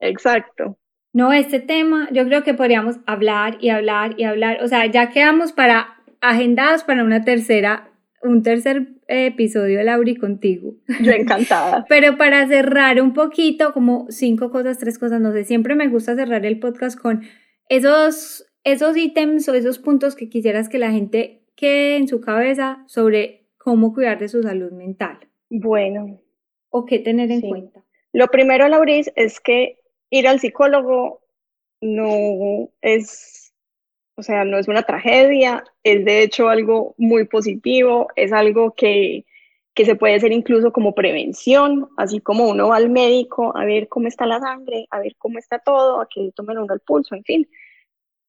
[0.00, 0.76] Exacto.
[1.16, 4.62] No, este tema yo creo que podríamos hablar y hablar y hablar.
[4.62, 7.90] O sea, ya quedamos para agendados para una tercera,
[8.22, 10.74] un tercer episodio de Lauri contigo.
[11.00, 11.86] Yo encantada.
[11.88, 16.14] Pero para cerrar un poquito, como cinco cosas, tres cosas, no sé, siempre me gusta
[16.16, 17.22] cerrar el podcast con
[17.70, 22.84] esos, esos ítems o esos puntos que quisieras que la gente quede en su cabeza
[22.88, 25.16] sobre cómo cuidar de su salud mental.
[25.48, 26.20] Bueno.
[26.68, 27.86] O qué tener en cuenta.
[28.12, 29.78] Lo primero, Lauris, es que
[30.10, 31.20] ir al psicólogo
[31.80, 33.46] no es
[34.16, 39.26] o sea, no es una tragedia, es de hecho algo muy positivo, es algo que,
[39.74, 43.88] que se puede hacer incluso como prevención, así como uno va al médico a ver
[43.88, 46.80] cómo está la sangre, a ver cómo está todo, a que le tomen uno el
[46.80, 47.48] pulso, en fin.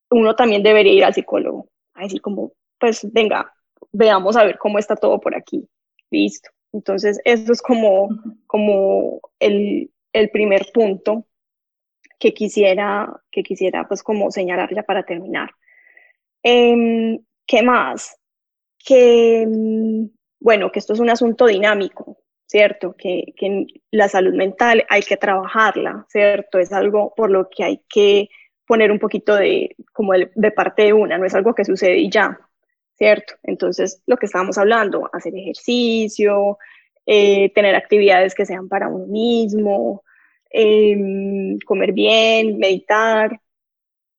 [0.09, 3.53] Uno también debería ir al psicólogo, a decir como, pues venga,
[3.93, 5.67] veamos a ver cómo está todo por aquí.
[6.11, 6.49] Listo.
[6.73, 8.09] Entonces, eso es como,
[8.45, 11.25] como el, el primer punto
[12.19, 15.51] que quisiera, que quisiera pues como señalar ya para terminar.
[16.43, 18.17] Em, ¿Qué más?
[18.85, 20.05] Que, mm,
[20.39, 22.95] bueno, que esto es un asunto dinámico, ¿cierto?
[22.97, 26.59] Que, que la salud mental hay que trabajarla, ¿cierto?
[26.59, 28.29] Es algo por lo que hay que
[28.67, 32.09] poner un poquito de, como de, parte de una, no es algo que sucede y
[32.09, 32.37] ya,
[32.97, 33.35] ¿cierto?
[33.43, 36.57] Entonces, lo que estábamos hablando, hacer ejercicio,
[37.05, 40.03] eh, tener actividades que sean para uno mismo,
[40.49, 43.39] em, comer bien, meditar,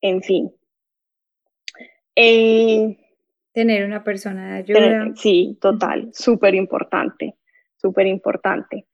[0.01, 0.53] en fin.
[2.15, 2.97] Eh,
[3.53, 5.13] tener una persona de ayuda.
[5.15, 7.37] sí, total, súper importante,
[7.77, 8.87] súper importante.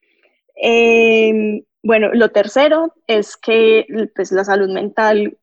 [0.54, 5.36] Em, bueno, lo tercero es que pues, la salud mental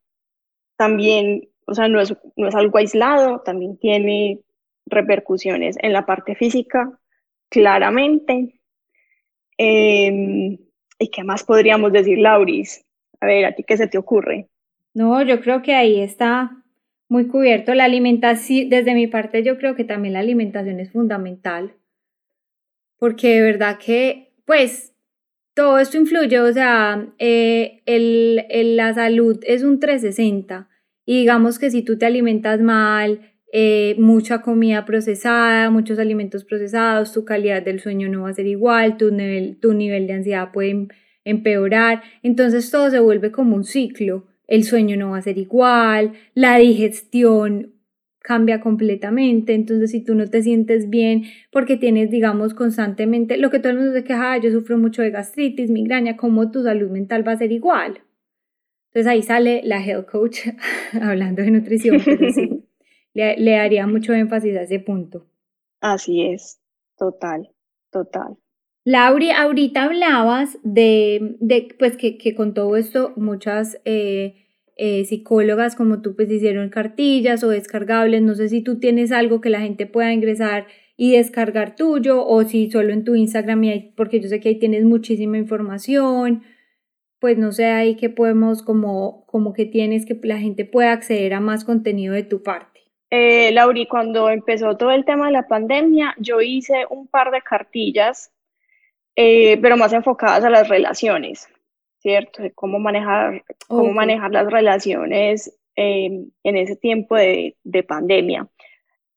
[0.75, 4.39] también, o sea, no es, no es algo aislado, también tiene
[4.87, 6.99] repercusiones en la parte física,
[7.49, 8.59] claramente.
[9.57, 10.57] Em,
[11.01, 12.85] ¿Y qué más podríamos decir, Lauris?
[13.19, 14.47] A ver, ¿a ti qué se te ocurre?
[14.93, 16.63] No, yo creo que ahí está
[17.09, 17.73] muy cubierto.
[17.73, 21.73] La alimentación, desde mi parte, yo creo que también la alimentación es fundamental.
[22.99, 24.93] Porque de verdad que, pues,
[25.55, 30.69] todo esto influye, o sea, eh, el, la salud es un 360.
[31.03, 37.11] Y digamos que si tú te alimentas mal, eh, mucha comida procesada, muchos alimentos procesados,
[37.11, 40.51] tu calidad del sueño no va a ser igual, tu nivel, tu nivel de ansiedad
[40.53, 40.87] puede em,
[41.25, 46.13] empeorar, entonces todo se vuelve como un ciclo, el sueño no va a ser igual,
[46.33, 47.73] la digestión
[48.21, 53.59] cambia completamente, entonces si tú no te sientes bien porque tienes, digamos, constantemente, lo que
[53.59, 57.27] todo el mundo se queja, yo sufro mucho de gastritis, migraña, ¿cómo tu salud mental
[57.27, 57.99] va a ser igual?
[58.93, 60.39] Entonces ahí sale la health coach
[61.01, 62.50] hablando de nutrición, pero sí,
[63.13, 65.25] le, le daría mucho énfasis a ese punto.
[65.79, 66.59] Así es,
[66.97, 67.49] total,
[67.91, 68.37] total.
[68.83, 75.75] Lauri, ahorita hablabas de, de pues que, que, con todo esto muchas eh, eh, psicólogas
[75.75, 79.61] como tú pues hicieron cartillas o descargables, no sé si tú tienes algo que la
[79.61, 80.65] gente pueda ingresar
[80.97, 83.61] y descargar tuyo o si solo en tu Instagram,
[83.95, 86.43] porque yo sé que ahí tienes muchísima información
[87.21, 91.35] pues no sé ahí que podemos como, como que tienes que la gente pueda acceder
[91.35, 92.70] a más contenido de tu parte.
[93.13, 97.41] Eh, Lauri, cuando empezó todo el tema de la pandemia, yo hice un par de
[97.41, 98.31] cartillas,
[99.17, 101.49] eh, pero más enfocadas a las relaciones,
[101.99, 102.41] ¿cierto?
[102.41, 108.47] De cómo manejar, cómo manejar las relaciones em, en ese tiempo de, de pandemia.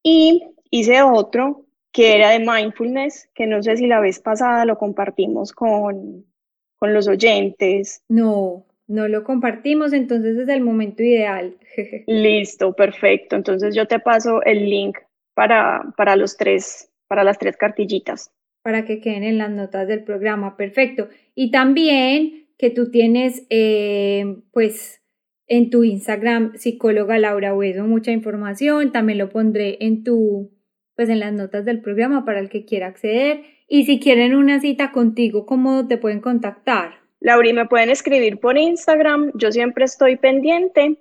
[0.02, 4.76] Y hice otro que era de mindfulness, que no sé si la vez pasada lo
[4.76, 6.26] compartimos con,
[6.74, 8.02] con los oyentes.
[8.08, 11.56] No, no lo compartimos, entonces es el momento ideal.
[12.06, 13.36] Listo, perfecto.
[13.36, 14.98] Entonces yo te paso el link
[15.34, 18.30] para, para los tres, para las tres cartillitas.
[18.62, 21.08] Para que queden en las notas del programa, perfecto.
[21.34, 25.02] Y también que tú tienes, eh, pues,
[25.46, 28.92] en tu Instagram, psicóloga Laura Hueso, mucha información.
[28.92, 30.50] También lo pondré en tu,
[30.96, 33.42] pues, en las notas del programa para el que quiera acceder.
[33.68, 37.03] Y si quieren una cita contigo, ¿cómo te pueden contactar?
[37.24, 40.98] Lauri, me pueden escribir por Instagram, yo siempre estoy pendiente.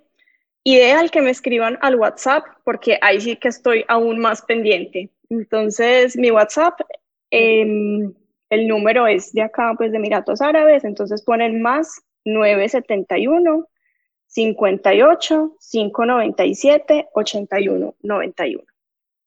[0.63, 5.09] Ideal que me escriban al WhatsApp, porque ahí sí que estoy aún más pendiente.
[5.30, 6.80] Entonces, mi WhatsApp,
[7.30, 8.13] em,
[8.49, 13.67] el número es de acá, pues de Emiratos Árabes, entonces ponen más 971
[14.28, 18.63] 58 597 81 91.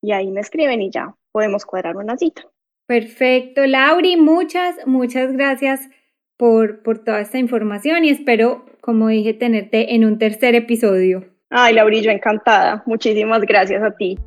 [0.00, 2.46] Y ahí me escriben y ya podemos cuadrar una cita.
[2.86, 5.90] Perfecto, Lauri, muchas, muchas gracias
[6.36, 11.24] por, por toda esta información y espero, como dije, tenerte en un tercer episodio.
[11.50, 12.82] Ay, Lauri, yo encantada.
[12.86, 14.18] Muchísimas gracias a ti.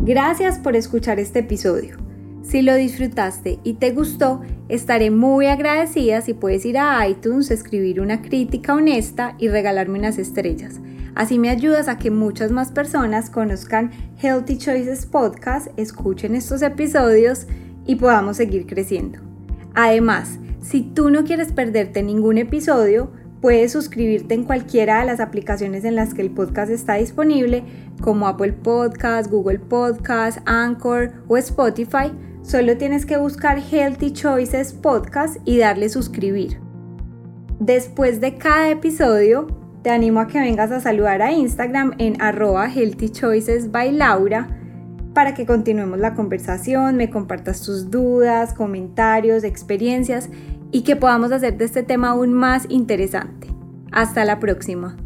[0.00, 1.96] Gracias por escuchar este episodio.
[2.42, 8.00] Si lo disfrutaste y te gustó, estaré muy agradecida si puedes ir a iTunes, escribir
[8.00, 10.80] una crítica honesta y regalarme unas estrellas.
[11.14, 13.90] Así me ayudas a que muchas más personas conozcan
[14.22, 17.46] Healthy Choices Podcast, escuchen estos episodios
[17.88, 19.18] y podamos seguir creciendo.
[19.74, 23.10] Además, si tú no quieres perderte ningún episodio,
[23.40, 27.64] puedes suscribirte en cualquiera de las aplicaciones en las que el podcast está disponible,
[28.00, 32.12] como Apple Podcast, Google Podcast, Anchor o Spotify.
[32.42, 36.60] Solo tienes que buscar Healthy Choices Podcast y darle suscribir.
[37.58, 39.46] Después de cada episodio,
[39.82, 42.68] te animo a que vengas a saludar a Instagram en arroba
[43.70, 44.48] by Laura
[45.18, 50.28] para que continuemos la conversación, me compartas tus dudas, comentarios, experiencias
[50.70, 53.48] y que podamos hacer de este tema aún más interesante.
[53.90, 54.96] Hasta la próxima.